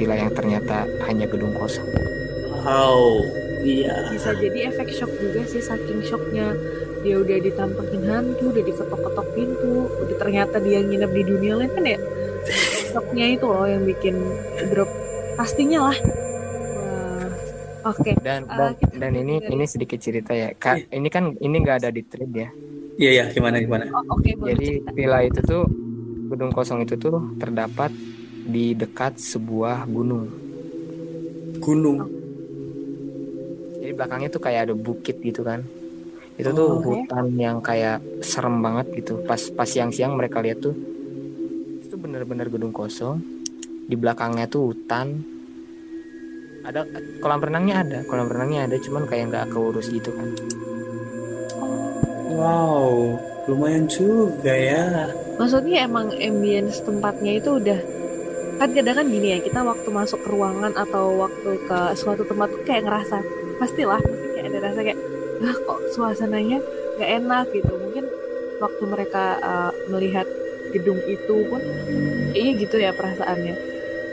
Villa 0.00 0.16
yang 0.16 0.32
ternyata 0.32 0.88
hanya 1.04 1.28
gedung 1.28 1.52
kosong. 1.52 1.86
Wow 2.64 3.20
iya. 3.64 4.08
Bisa 4.08 4.32
jadi 4.36 4.72
efek 4.72 4.88
shock 4.88 5.12
juga 5.20 5.44
sih 5.48 5.60
saking 5.60 6.00
shocknya. 6.04 6.52
Dia 7.04 7.20
udah 7.20 7.36
ditampakin 7.36 8.02
hantu 8.08 8.56
udah 8.56 8.64
diketok-ketok 8.64 9.28
pintu 9.36 9.92
udah 10.00 10.16
ternyata 10.16 10.56
dia 10.60 10.80
nginep 10.80 11.10
di 11.12 11.22
dunia 11.28 11.60
lain 11.60 11.72
kan 11.76 11.84
ya 11.84 12.00
shocknya 12.94 13.26
itu 13.34 13.46
loh 13.50 13.66
yang 13.66 13.82
bikin 13.82 14.14
drop. 14.70 14.86
Pastinya 15.34 15.90
lah. 15.90 15.98
Oke. 17.84 18.00
Okay. 18.00 18.14
dan 18.24 18.48
uh, 18.48 18.72
dan, 18.72 18.72
dan 18.96 19.12
ini 19.12 19.44
dari... 19.44 19.52
ini 19.58 19.64
sedikit 19.68 20.00
cerita 20.00 20.32
ya. 20.32 20.56
Kak 20.56 20.88
yeah. 20.88 20.96
ini 20.96 21.08
kan 21.12 21.36
ini 21.36 21.56
nggak 21.60 21.84
ada 21.84 21.90
di 21.92 22.00
trade 22.06 22.32
ya? 22.32 22.48
Iya 22.96 23.10
yeah, 23.10 23.26
ya 23.28 23.34
gimana 23.34 23.60
gimana? 23.60 23.84
Oh, 23.92 24.16
okay, 24.16 24.32
jadi 24.38 24.80
cerita. 24.80 24.90
villa 24.96 25.18
itu 25.20 25.40
tuh 25.44 25.62
gedung 26.32 26.52
kosong 26.54 26.80
itu 26.86 26.96
tuh 26.96 27.36
terdapat 27.36 27.92
di 28.48 28.72
dekat 28.72 29.20
sebuah 29.20 29.84
gunung. 29.84 30.30
Gunung? 31.60 31.98
Oh. 32.00 32.10
jadi 33.84 33.92
belakangnya 33.92 34.32
tuh 34.32 34.40
kayak 34.40 34.70
ada 34.70 34.74
bukit 34.74 35.20
gitu 35.20 35.44
kan. 35.44 35.60
Itu 36.40 36.50
oh, 36.50 36.56
tuh 36.56 36.68
hutan 36.80 37.36
yang 37.36 37.60
kayak 37.60 38.00
serem 38.24 38.64
banget 38.64 38.96
gitu. 38.96 39.20
Pas 39.28 39.52
pas 39.52 39.68
siang-siang 39.68 40.16
mereka 40.16 40.40
lihat 40.40 40.64
tuh 40.64 40.72
itu 42.24 42.32
bener-bener 42.32 42.48
gedung 42.56 42.72
kosong. 42.72 43.20
Di 43.84 44.00
belakangnya 44.00 44.48
tuh 44.48 44.72
hutan. 44.72 45.20
Ada 46.64 46.88
kolam 47.20 47.44
renangnya 47.44 47.84
ada 47.84 47.98
kolam 48.08 48.32
renangnya 48.32 48.64
ada 48.64 48.80
cuman 48.80 49.04
kayak 49.04 49.28
nggak 49.28 49.52
keurus 49.52 49.92
gitu 49.92 50.08
kan. 50.16 50.32
Wow 52.32 53.20
lumayan 53.44 53.84
juga 53.84 54.56
ya. 54.56 55.12
Maksudnya 55.36 55.84
emang 55.84 56.08
ambience 56.16 56.80
tempatnya 56.80 57.36
itu 57.36 57.60
udah 57.60 57.76
kan 58.56 58.72
kadang 58.72 58.96
kan 58.96 59.06
gini 59.12 59.36
ya 59.36 59.38
kita 59.44 59.60
waktu 59.60 59.88
masuk 59.92 60.24
ke 60.24 60.28
ruangan 60.32 60.72
atau 60.72 61.28
waktu 61.28 61.60
ke 61.68 61.78
suatu 61.98 62.24
tempat 62.24 62.48
tuh 62.48 62.62
kayak 62.64 62.86
ngerasa 62.88 63.20
pastilah 63.60 64.00
pasti 64.00 64.26
kayak 64.32 64.46
ada 64.48 64.58
rasa 64.64 64.80
kayak 64.80 64.98
ah 65.44 65.56
kok 65.60 65.80
suasananya 65.92 66.58
nggak 66.96 67.10
enak 67.20 67.46
gitu. 67.52 67.72
Mungkin 67.76 68.04
waktu 68.64 68.82
mereka 68.88 69.36
uh, 69.44 69.72
melihat 69.92 70.24
gedung 70.74 70.98
itu 71.06 71.36
pun 71.46 71.62
iya 72.34 72.50
gitu 72.58 72.76
ya 72.82 72.90
perasaannya. 72.90 73.54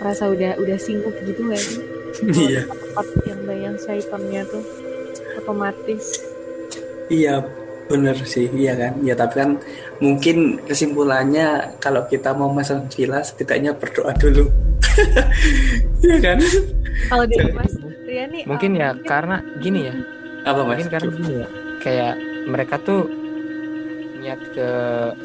Merasa 0.02 0.30
udah 0.30 0.58
udah 0.58 0.78
singkuk 0.78 1.14
gitu 1.26 1.42
kan 1.50 1.64
iya. 2.46 2.62
Tempat 2.70 3.08
yang 3.26 3.42
banyak 3.46 3.76
syaitannya 3.82 4.42
tuh 4.50 4.64
otomatis. 5.42 6.22
Iya 7.12 7.44
bener 7.92 8.16
sih 8.24 8.48
iya 8.56 8.74
kan? 8.78 8.94
Ya 9.04 9.14
tapi 9.18 9.34
kan 9.36 9.50
mungkin 10.00 10.62
kesimpulannya 10.64 11.76
kalau 11.84 12.08
kita 12.08 12.32
mau 12.32 12.48
masang 12.48 12.88
villa 12.88 13.20
setidaknya 13.26 13.76
berdoa 13.76 14.14
dulu. 14.16 14.46
Iya 16.02 16.18
kan? 16.18 16.42
Kalau 17.14 17.30
di 17.30 17.38
mas 17.54 17.78
Ria 18.10 18.26
nih 18.26 18.42
mungkin 18.50 18.74
um, 18.74 18.82
ya 18.82 18.90
mungkin... 18.90 19.06
karena 19.06 19.38
gini 19.62 19.80
ya. 19.86 19.94
Apa 20.50 20.66
mas? 20.66 20.82
Mungkin 20.82 20.90
karena 20.90 21.10
gini 21.14 21.34
ya 21.38 21.48
kayak 21.82 22.14
mereka 22.46 22.76
tuh 22.82 23.10
niat 24.22 24.40
ke 24.54 24.70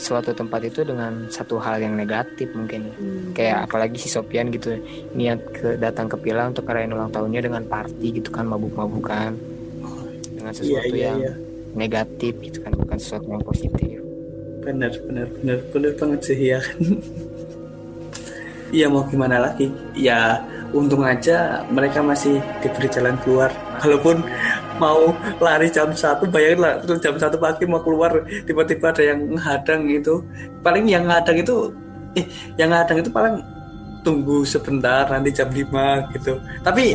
suatu 0.01 0.33
tempat 0.33 0.65
itu 0.65 0.81
dengan 0.83 1.29
satu 1.29 1.61
hal 1.61 1.77
yang 1.85 1.93
negatif 1.93 2.49
mungkin. 2.57 2.89
Hmm. 2.97 3.37
kayak 3.37 3.69
apalagi 3.69 4.01
si 4.01 4.09
Sopian 4.09 4.49
gitu 4.49 4.81
niat 5.13 5.41
ke 5.53 5.77
datang 5.77 6.09
ke 6.09 6.17
Pila 6.17 6.49
untuk 6.49 6.65
ngerayain 6.65 6.93
ulang 6.93 7.13
tahunnya 7.13 7.41
dengan 7.45 7.63
party 7.69 8.09
gitu 8.23 8.33
kan 8.33 8.49
mabuk-mabukan 8.49 9.37
dengan 10.33 10.53
iya, 10.53 10.59
sesuatu 10.59 10.95
yeah, 10.97 10.97
yeah, 10.97 11.05
yang 11.13 11.19
yeah. 11.21 11.37
negatif 11.77 12.33
gitu 12.41 12.59
kan 12.65 12.73
bukan 12.73 12.97
sesuatu 12.97 13.27
yang 13.29 13.45
positif. 13.45 14.01
Benar 14.65 14.93
benar 15.05 15.27
benar. 15.39 15.59
Benar 15.71 15.93
banget 15.95 16.21
sih 16.33 16.39
ya 16.57 16.61
Iya 18.75 18.91
mau 18.91 19.07
gimana 19.07 19.39
lagi? 19.39 19.71
Ya 19.95 20.43
untung 20.75 21.07
aja 21.07 21.63
mereka 21.71 22.03
masih 22.03 22.43
diberi 22.59 22.91
jalan 22.91 23.15
keluar. 23.23 23.55
Walaupun 23.79 24.27
mau 24.77 25.13
lari 25.41 25.69
jam 25.73 25.91
satu 25.93 26.29
bayangin 26.29 26.61
lah 26.63 26.75
jam 27.01 27.17
satu 27.17 27.37
pagi 27.37 27.65
mau 27.65 27.81
keluar 27.81 28.25
tiba-tiba 28.45 28.93
ada 28.93 29.03
yang 29.03 29.21
hadang 29.37 29.89
itu 29.89 30.23
paling 30.61 30.85
yang 30.87 31.05
hadang 31.09 31.41
itu 31.41 31.73
eh 32.17 32.25
yang 32.57 32.73
hadang 32.73 33.05
itu 33.05 33.11
paling 33.13 33.39
tunggu 34.07 34.47
sebentar 34.47 35.05
nanti 35.11 35.35
jam 35.35 35.51
5 35.51 36.15
gitu. 36.15 36.39
Tapi 36.63 36.95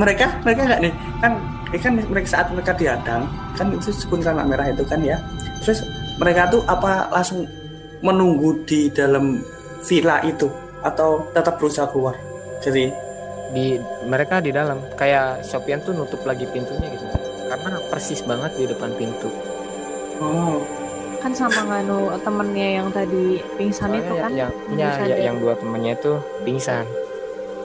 mereka 0.00 0.32
mereka 0.40 0.60
nggak 0.64 0.80
nih 0.88 0.92
kan 1.20 1.32
eh 1.74 1.80
kan 1.80 1.92
mereka 2.00 2.26
saat 2.32 2.46
mereka 2.48 2.72
dihadang 2.72 3.28
kan 3.52 3.66
itu 3.68 3.92
kuntilanak 4.08 4.48
merah 4.48 4.66
itu 4.72 4.82
kan 4.88 5.04
ya. 5.04 5.20
Terus 5.60 5.84
mereka 6.16 6.48
tuh 6.48 6.64
apa 6.64 7.12
langsung 7.12 7.44
menunggu 8.00 8.56
di 8.64 8.88
dalam 8.88 9.44
villa 9.84 10.24
itu 10.24 10.48
atau 10.80 11.28
tetap 11.36 11.60
berusaha 11.60 11.84
keluar? 11.92 12.16
Jadi 12.64 12.88
di 13.52 13.76
mereka 14.08 14.40
di 14.40 14.50
dalam. 14.50 14.80
Kayak 14.96 15.44
Sopian 15.44 15.84
tuh 15.84 15.92
nutup 15.92 16.24
lagi 16.24 16.48
pintunya 16.48 16.88
gitu 16.90 17.15
karena 17.46 17.78
persis 17.88 18.20
banget 18.26 18.52
di 18.58 18.64
depan 18.66 18.90
pintu. 18.98 19.30
Oh. 20.18 20.62
Kan 21.22 21.32
sama 21.34 21.62
nganu 21.66 22.12
temennya 22.22 22.68
yang 22.82 22.88
tadi 22.92 23.40
pingsan 23.58 23.90
oh, 23.90 23.98
itu 23.98 24.12
ya, 24.14 24.22
kan? 24.22 24.30
yang 24.36 24.52
ya, 24.78 24.90
ya, 25.02 25.16
yang 25.32 25.36
dua 25.42 25.58
temennya 25.58 25.98
itu 25.98 26.12
pingsan. 26.46 26.86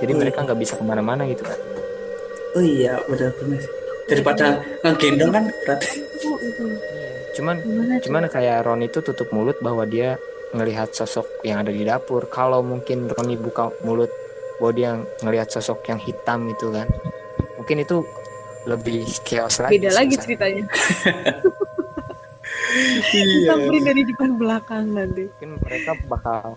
Jadi 0.01 0.11
oh, 0.13 0.17
mereka 0.17 0.37
nggak 0.47 0.59
bisa 0.59 0.73
ke 0.79 0.83
mana-mana 0.87 1.29
gitu 1.29 1.45
kan 1.45 1.59
oh 2.55 2.63
iya 2.63 2.99
benar-benar 3.07 3.63
daripada 4.09 4.45
ngegendong 4.83 5.31
kan 5.31 5.43
berarti 5.63 6.03
oh, 6.27 6.37
itu. 6.43 6.63
Iya, 6.67 7.11
cuman 7.37 7.55
Gimana 7.63 7.93
cuman 8.03 8.23
kayak 8.27 8.57
Ron 8.67 8.81
itu 8.83 8.99
tutup 8.99 9.31
mulut 9.31 9.55
bahwa 9.63 9.87
dia 9.87 10.19
ngelihat 10.51 10.91
sosok 10.91 11.47
yang 11.47 11.63
ada 11.63 11.71
di 11.71 11.87
dapur. 11.87 12.27
Kalau 12.27 12.59
mungkin 12.59 13.07
Roni 13.07 13.39
buka 13.39 13.71
mulut 13.87 14.11
bahwa 14.59 14.71
dia 14.75 14.99
ngelihat 15.23 15.47
sosok 15.47 15.79
yang 15.87 15.95
hitam 16.03 16.43
itu 16.51 16.67
kan. 16.75 16.91
Mungkin 17.55 17.87
itu 17.87 18.03
lebih 18.69 19.05
chaos 19.25 19.57
lagi 19.61 19.77
beda 19.77 19.89
lagi 19.95 20.15
ceritanya. 20.17 20.65
Iya. 23.11 23.51
samperin 23.51 23.83
dari 23.83 24.01
depan 24.07 24.39
belakang 24.39 24.95
nanti. 24.95 25.27
Mungkin 25.27 25.59
mereka 25.59 25.91
bakal 26.07 26.55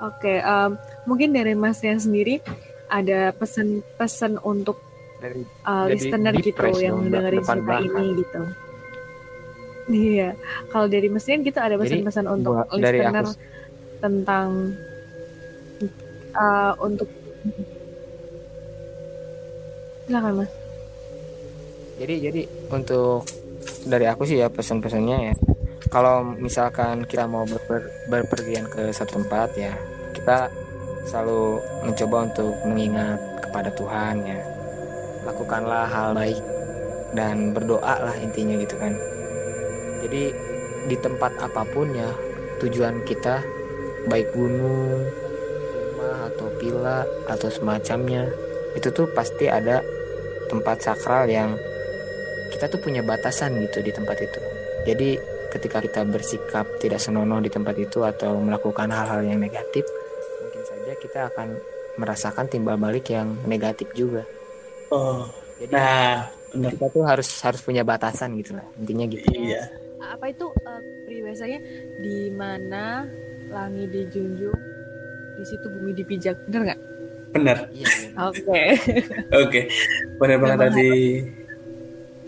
oke 0.00 0.16
okay, 0.16 0.40
um, 0.40 0.80
mungkin 1.04 1.36
dari 1.36 1.52
Mas 1.52 1.80
yang 1.84 2.00
sendiri 2.00 2.40
ada 2.88 3.36
pesan-pesan 3.36 4.40
untuk 4.40 4.80
dari, 5.20 5.44
uh, 5.64 5.88
listener 5.88 6.32
gitu 6.40 6.64
yang 6.80 7.04
mendengar 7.04 7.32
cerita 7.36 7.74
ini 7.80 8.04
gitu. 8.20 8.40
Iya, 9.84 10.30
kalau 10.72 10.88
dari 10.88 11.12
mesin 11.12 11.44
kita 11.44 11.60
ada 11.68 11.76
pesan-pesan 11.76 12.24
untuk 12.24 12.64
listener 12.72 13.28
aku... 13.28 13.36
tentang 14.00 14.48
uh, 16.32 16.72
untuk 16.80 17.08
silakan 20.04 20.44
mas. 20.44 20.50
Jadi 21.94 22.14
jadi 22.20 22.42
untuk 22.74 23.24
dari 23.86 24.06
aku 24.10 24.26
sih 24.26 24.42
ya 24.42 24.50
pesan-pesannya 24.50 25.18
ya. 25.30 25.34
Kalau 25.92 26.26
misalkan 26.26 27.06
kita 27.06 27.30
mau 27.30 27.46
ber, 27.46 27.60
ber, 27.70 27.80
berpergian 28.10 28.66
ke 28.66 28.90
satu 28.90 29.22
tempat 29.22 29.54
ya, 29.54 29.72
kita 30.10 30.50
selalu 31.06 31.62
mencoba 31.86 32.16
untuk 32.26 32.52
mengingat 32.66 33.20
kepada 33.46 33.70
Tuhan 33.78 34.26
ya. 34.26 34.40
Lakukanlah 35.22 35.86
hal 35.86 36.10
baik 36.18 36.40
dan 37.14 37.54
berdoa 37.54 37.94
lah 38.10 38.16
intinya 38.18 38.58
gitu 38.58 38.74
kan. 38.74 38.98
Jadi 40.02 40.34
di 40.90 40.96
tempat 40.98 41.32
apa 41.38 41.62
pun 41.70 41.94
ya 41.94 42.10
tujuan 42.58 43.06
kita 43.06 43.40
baik 44.10 44.34
gunung, 44.34 45.00
rumah 45.72 46.28
atau 46.28 46.48
villa 46.60 47.06
atau 47.30 47.48
semacamnya 47.48 48.28
itu 48.74 48.90
tuh 48.90 49.06
pasti 49.14 49.46
ada 49.46 49.80
tempat 50.54 50.78
sakral 50.78 51.26
yang 51.26 51.58
kita 52.54 52.70
tuh 52.70 52.78
punya 52.78 53.02
batasan 53.02 53.58
gitu 53.66 53.82
di 53.82 53.90
tempat 53.90 54.22
itu. 54.22 54.40
Jadi 54.86 55.18
ketika 55.50 55.82
kita 55.82 56.06
bersikap 56.06 56.66
tidak 56.78 57.02
senonoh 57.02 57.42
di 57.42 57.50
tempat 57.50 57.74
itu 57.74 58.06
atau 58.06 58.38
melakukan 58.38 58.86
hal-hal 58.94 59.26
yang 59.26 59.42
negatif, 59.42 59.82
mungkin 60.38 60.62
saja 60.62 60.92
kita 61.02 61.20
akan 61.34 61.48
merasakan 61.98 62.46
timbal 62.46 62.78
balik 62.78 63.10
yang 63.10 63.34
negatif 63.50 63.90
juga. 63.98 64.22
Oh, 64.94 65.26
jadi 65.58 65.74
nah, 65.74 66.30
kita 66.70 66.86
tuh 66.94 67.02
harus 67.02 67.26
harus 67.42 67.60
punya 67.62 67.82
batasan 67.82 68.38
gitu 68.38 68.54
lah 68.54 68.66
intinya 68.78 69.06
gitu. 69.10 69.26
Iya. 69.34 69.66
Apa 70.04 70.30
itu 70.30 70.46
uh, 70.46 70.82
peribahasanya 71.10 71.58
di 71.98 72.30
mana 72.30 73.02
langit 73.50 73.90
dijunjung, 73.90 74.60
di 75.34 75.44
situ 75.48 75.66
bumi 75.66 75.90
dipijak, 75.96 76.38
bener 76.46 76.70
nggak? 76.70 76.80
Benar. 77.34 77.66
Iya, 77.74 77.86
iya. 77.90 78.08
Oke. 78.30 78.62
Oke. 79.34 79.60
Benar 80.22 80.36
banget 80.38 80.58
tadi. 80.70 80.92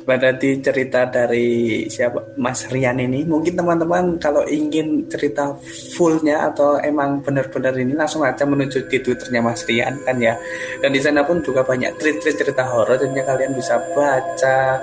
Tadi 0.07 0.63
cerita 0.63 1.03
dari 1.11 1.49
siapa 1.91 2.39
Mas 2.39 2.67
Rian 2.71 2.99
ini. 2.99 3.27
Mungkin 3.27 3.59
teman-teman 3.59 4.19
kalau 4.23 4.47
ingin 4.47 5.07
cerita 5.11 5.55
fullnya 5.99 6.47
atau 6.51 6.79
emang 6.79 7.23
benar-benar 7.23 7.75
ini 7.75 7.95
langsung 7.95 8.23
aja 8.23 8.47
menuju 8.47 8.87
di 8.87 9.03
twitternya 9.03 9.43
Mas 9.43 9.67
Rian 9.67 9.99
kan 10.03 10.19
ya. 10.19 10.39
Dan 10.79 10.95
di 10.95 11.03
sana 11.03 11.27
pun 11.27 11.43
juga 11.43 11.67
banyak 11.67 11.99
tweet-tweet 11.99 12.39
cerita 12.39 12.67
horor 12.71 12.99
dan 12.99 13.15
kalian 13.15 13.55
bisa 13.55 13.83
baca 13.95 14.79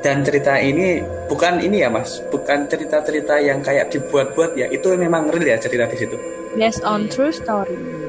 dan 0.00 0.24
cerita 0.24 0.56
ini 0.56 1.04
bukan 1.28 1.60
ini 1.60 1.84
ya 1.84 1.92
mas 1.92 2.24
bukan 2.32 2.64
cerita-cerita 2.64 3.36
yang 3.36 3.60
kayak 3.60 3.92
dibuat-buat 3.92 4.56
ya 4.56 4.66
itu 4.72 4.96
memang 4.96 5.28
real 5.28 5.44
ya 5.44 5.56
cerita 5.60 5.84
di 5.92 5.96
situ 6.00 6.16
based 6.56 6.80
on 6.88 7.04
true 7.12 7.28
story 7.28 7.99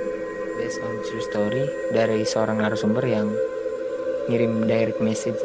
based 0.72 0.88
on 0.88 1.04
true 1.04 1.20
story 1.20 1.68
dari 1.92 2.24
seorang 2.24 2.64
narasumber 2.64 3.04
yang 3.04 3.28
ngirim 4.32 4.64
direct 4.64 5.04
message. 5.04 5.36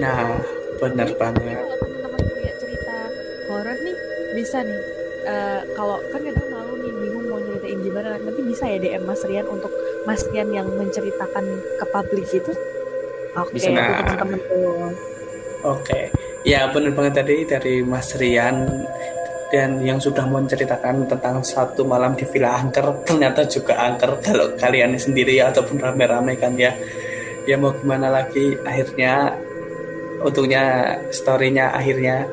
Nah, 0.00 0.32
benar 0.80 1.12
banget. 1.20 1.60
Kalau 1.60 1.76
teman-teman 1.76 2.20
punya 2.24 2.52
cerita 2.56 2.96
horor 3.52 3.76
nih, 3.76 3.96
bisa 4.32 4.64
nih. 4.64 4.80
Uh, 5.28 5.60
kalau 5.76 6.00
kan 6.08 6.24
kadang 6.24 6.48
malu 6.48 6.72
nih 6.80 6.92
bingung 7.04 7.24
mau 7.28 7.36
nyeritain 7.36 7.84
gimana 7.84 8.16
nanti 8.16 8.40
bisa 8.48 8.64
ya 8.64 8.80
DM 8.80 9.04
Mas 9.04 9.22
Rian 9.28 9.44
untuk 9.44 9.68
Mas 10.08 10.24
Rian 10.32 10.48
yang 10.50 10.66
menceritakan 10.72 11.44
ke 11.78 11.84
publik 11.94 12.26
gitu 12.26 12.50
oke 13.38 13.54
Bisa, 13.54 13.70
itu 13.70 13.76
nah. 13.76 14.02
teman-teman 14.02 14.40
tuh 14.50 14.90
Oke, 15.62 16.10
ya 16.42 16.66
benar 16.74 16.90
banget 16.90 17.22
tadi 17.22 17.46
dari 17.46 17.86
Mas 17.86 18.18
Rian 18.18 18.66
dan 19.52 19.84
yang 19.84 20.00
sudah 20.00 20.24
menceritakan 20.24 21.04
tentang 21.04 21.44
satu 21.44 21.84
malam 21.84 22.16
di 22.16 22.24
Villa 22.24 22.56
Angker 22.56 23.04
ternyata 23.04 23.44
juga 23.44 23.76
angker 23.76 24.16
kalau 24.24 24.56
kalian 24.56 24.96
sendiri 24.96 25.44
ataupun 25.44 25.76
rame-rame 25.76 26.40
kan 26.40 26.56
ya. 26.56 26.72
Ya 27.44 27.60
mau 27.60 27.76
gimana 27.76 28.08
lagi 28.08 28.56
akhirnya 28.64 29.36
untungnya 30.24 30.96
storynya 31.12 31.76
akhirnya 31.76 32.24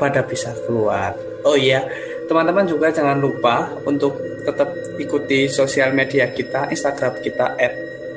pada 0.00 0.24
bisa 0.24 0.56
keluar. 0.64 1.12
Oh 1.44 1.54
iya, 1.54 1.84
teman-teman 2.24 2.64
juga 2.64 2.88
jangan 2.88 3.20
lupa 3.20 3.68
untuk 3.84 4.16
tetap 4.42 4.72
ikuti 4.96 5.46
sosial 5.52 5.92
media 5.92 6.32
kita, 6.32 6.72
Instagram 6.72 7.20
kita 7.20 7.54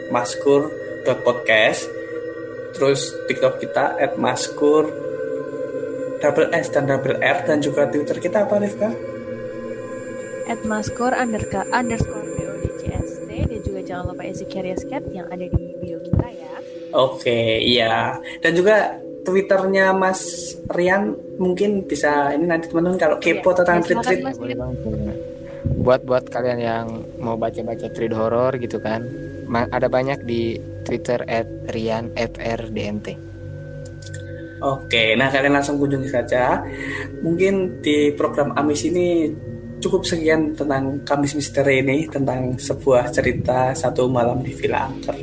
@maskur.podcast 0.10 1.82
terus 2.74 3.12
TikTok 3.28 3.60
kita 3.60 3.98
@maskur 4.16 5.09
double 6.20 6.52
S 6.52 6.68
dan 6.72 6.88
double 6.88 7.18
R 7.20 7.38
dan 7.48 7.64
juga 7.64 7.88
Twitter 7.88 8.20
kita 8.20 8.46
apa 8.46 8.60
Rifka? 8.60 8.92
at 10.50 10.66
maskur 10.66 11.14
underscore 11.14 11.70
underscore 11.70 12.26
PODCST 12.26 13.30
dan 13.30 13.60
juga 13.62 13.80
jangan 13.86 14.06
lupa 14.12 14.26
isi 14.26 14.50
carrier 14.50 14.82
scat 14.82 15.06
yang 15.14 15.30
ada 15.30 15.46
di 15.46 15.78
bio 15.78 16.02
kita 16.02 16.28
ya 16.34 16.54
Oke, 16.90 17.62
iya. 17.62 18.18
Dan 18.42 18.58
juga 18.58 18.98
Twitternya 19.22 19.94
Mas 19.94 20.58
Rian 20.74 21.14
mungkin 21.38 21.86
bisa 21.86 22.34
ini 22.34 22.50
nanti 22.50 22.66
teman-teman 22.66 22.98
kalau 22.98 23.22
kepo 23.22 23.54
Iya, 23.54 23.58
tentang 23.62 23.78
ya, 23.78 23.86
silakan, 23.86 23.86
treat-treat 23.86 24.26
Mas. 24.26 24.38
Boleh 24.42 24.58
banget, 24.58 24.78
boleh 24.82 24.98
banget. 25.06 25.18
Buat 25.86 26.02
buat 26.10 26.26
kalian 26.34 26.60
yang 26.60 26.86
mau 27.22 27.38
baca-baca 27.38 27.94
treat 27.94 28.10
horror 28.10 28.58
gitu 28.58 28.82
kan, 28.82 29.06
ada 29.70 29.86
banyak 29.86 30.26
di 30.26 30.58
Twitter 30.82 31.22
@rianfrdnt. 31.70 33.29
Oke, 34.60 35.16
nah 35.16 35.32
kalian 35.32 35.56
langsung 35.56 35.80
kunjungi 35.80 36.10
saja. 36.12 36.60
Mungkin 37.24 37.80
di 37.80 38.12
program 38.12 38.52
Amis 38.60 38.84
ini 38.84 39.32
cukup 39.80 40.04
sekian 40.04 40.52
tentang 40.54 41.00
Kamis 41.08 41.34
Misteri 41.40 41.80
ini 41.80 42.04
tentang 42.12 42.60
sebuah 42.60 43.08
cerita 43.16 43.72
satu 43.72 44.12
malam 44.12 44.44
di 44.44 44.52
Villa 44.52 44.92
Angker. 44.92 45.16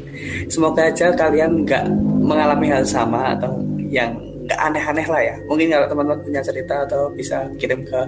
Semoga 0.49 0.89
aja 0.89 1.13
kalian 1.13 1.69
nggak 1.69 1.85
mengalami 2.25 2.73
hal 2.73 2.83
sama 2.89 3.37
atau 3.37 3.61
yang 3.93 4.17
nggak 4.49 4.61
aneh-aneh 4.61 5.07
lah 5.07 5.23
ya. 5.23 5.37
Mungkin 5.45 5.69
kalau 5.69 5.87
teman-teman 5.93 6.21
punya 6.25 6.41
cerita 6.41 6.89
atau 6.89 7.13
bisa 7.13 7.45
kirim 7.61 7.85
ke 7.85 8.01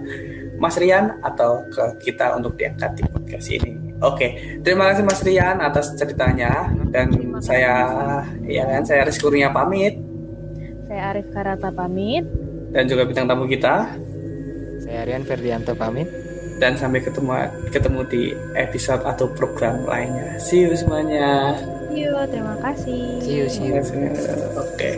Mas 0.59 0.75
Rian 0.81 1.21
atau 1.23 1.63
ke 1.71 2.09
kita 2.09 2.35
untuk 2.35 2.57
diangkat 2.59 2.99
di 2.99 3.03
podcast 3.07 3.47
ini. 3.53 3.73
Oke, 3.99 4.59
terima 4.63 4.91
kasih 4.91 5.05
Mas 5.05 5.21
Rian 5.23 5.59
atas 5.59 5.93
ceritanya 5.99 6.71
dan 6.95 7.11
saya 7.43 7.75
ya 8.47 8.65
kan 8.67 8.83
saya 8.87 9.07
Rizky 9.07 9.27
Kurnia 9.27 9.51
pamit 9.51 10.08
saya 10.89 11.13
Arif 11.13 11.29
Karata 11.31 11.69
pamit 11.69 12.25
dan 12.73 12.89
juga 12.89 13.05
bintang 13.05 13.29
tamu 13.29 13.45
kita 13.45 13.93
Saya 14.81 15.05
Rian 15.05 15.23
Ferdianto 15.23 15.77
pamit. 15.77 16.09
dan 16.59 16.75
sampai 16.75 16.99
ketemu 16.99 17.33
ketemu 17.71 18.01
di 18.09 18.23
episode 18.57 19.07
atau 19.07 19.31
program 19.31 19.87
lainnya. 19.87 20.35
See 20.43 20.67
you 20.67 20.75
semuanya. 20.75 21.55
yuk 21.89 22.19
terima 22.31 22.59
kasih 22.59 23.23
See 23.23 23.39
you, 23.39 23.47
see 23.47 23.71
you. 23.71 23.79
Oke. 24.57 24.91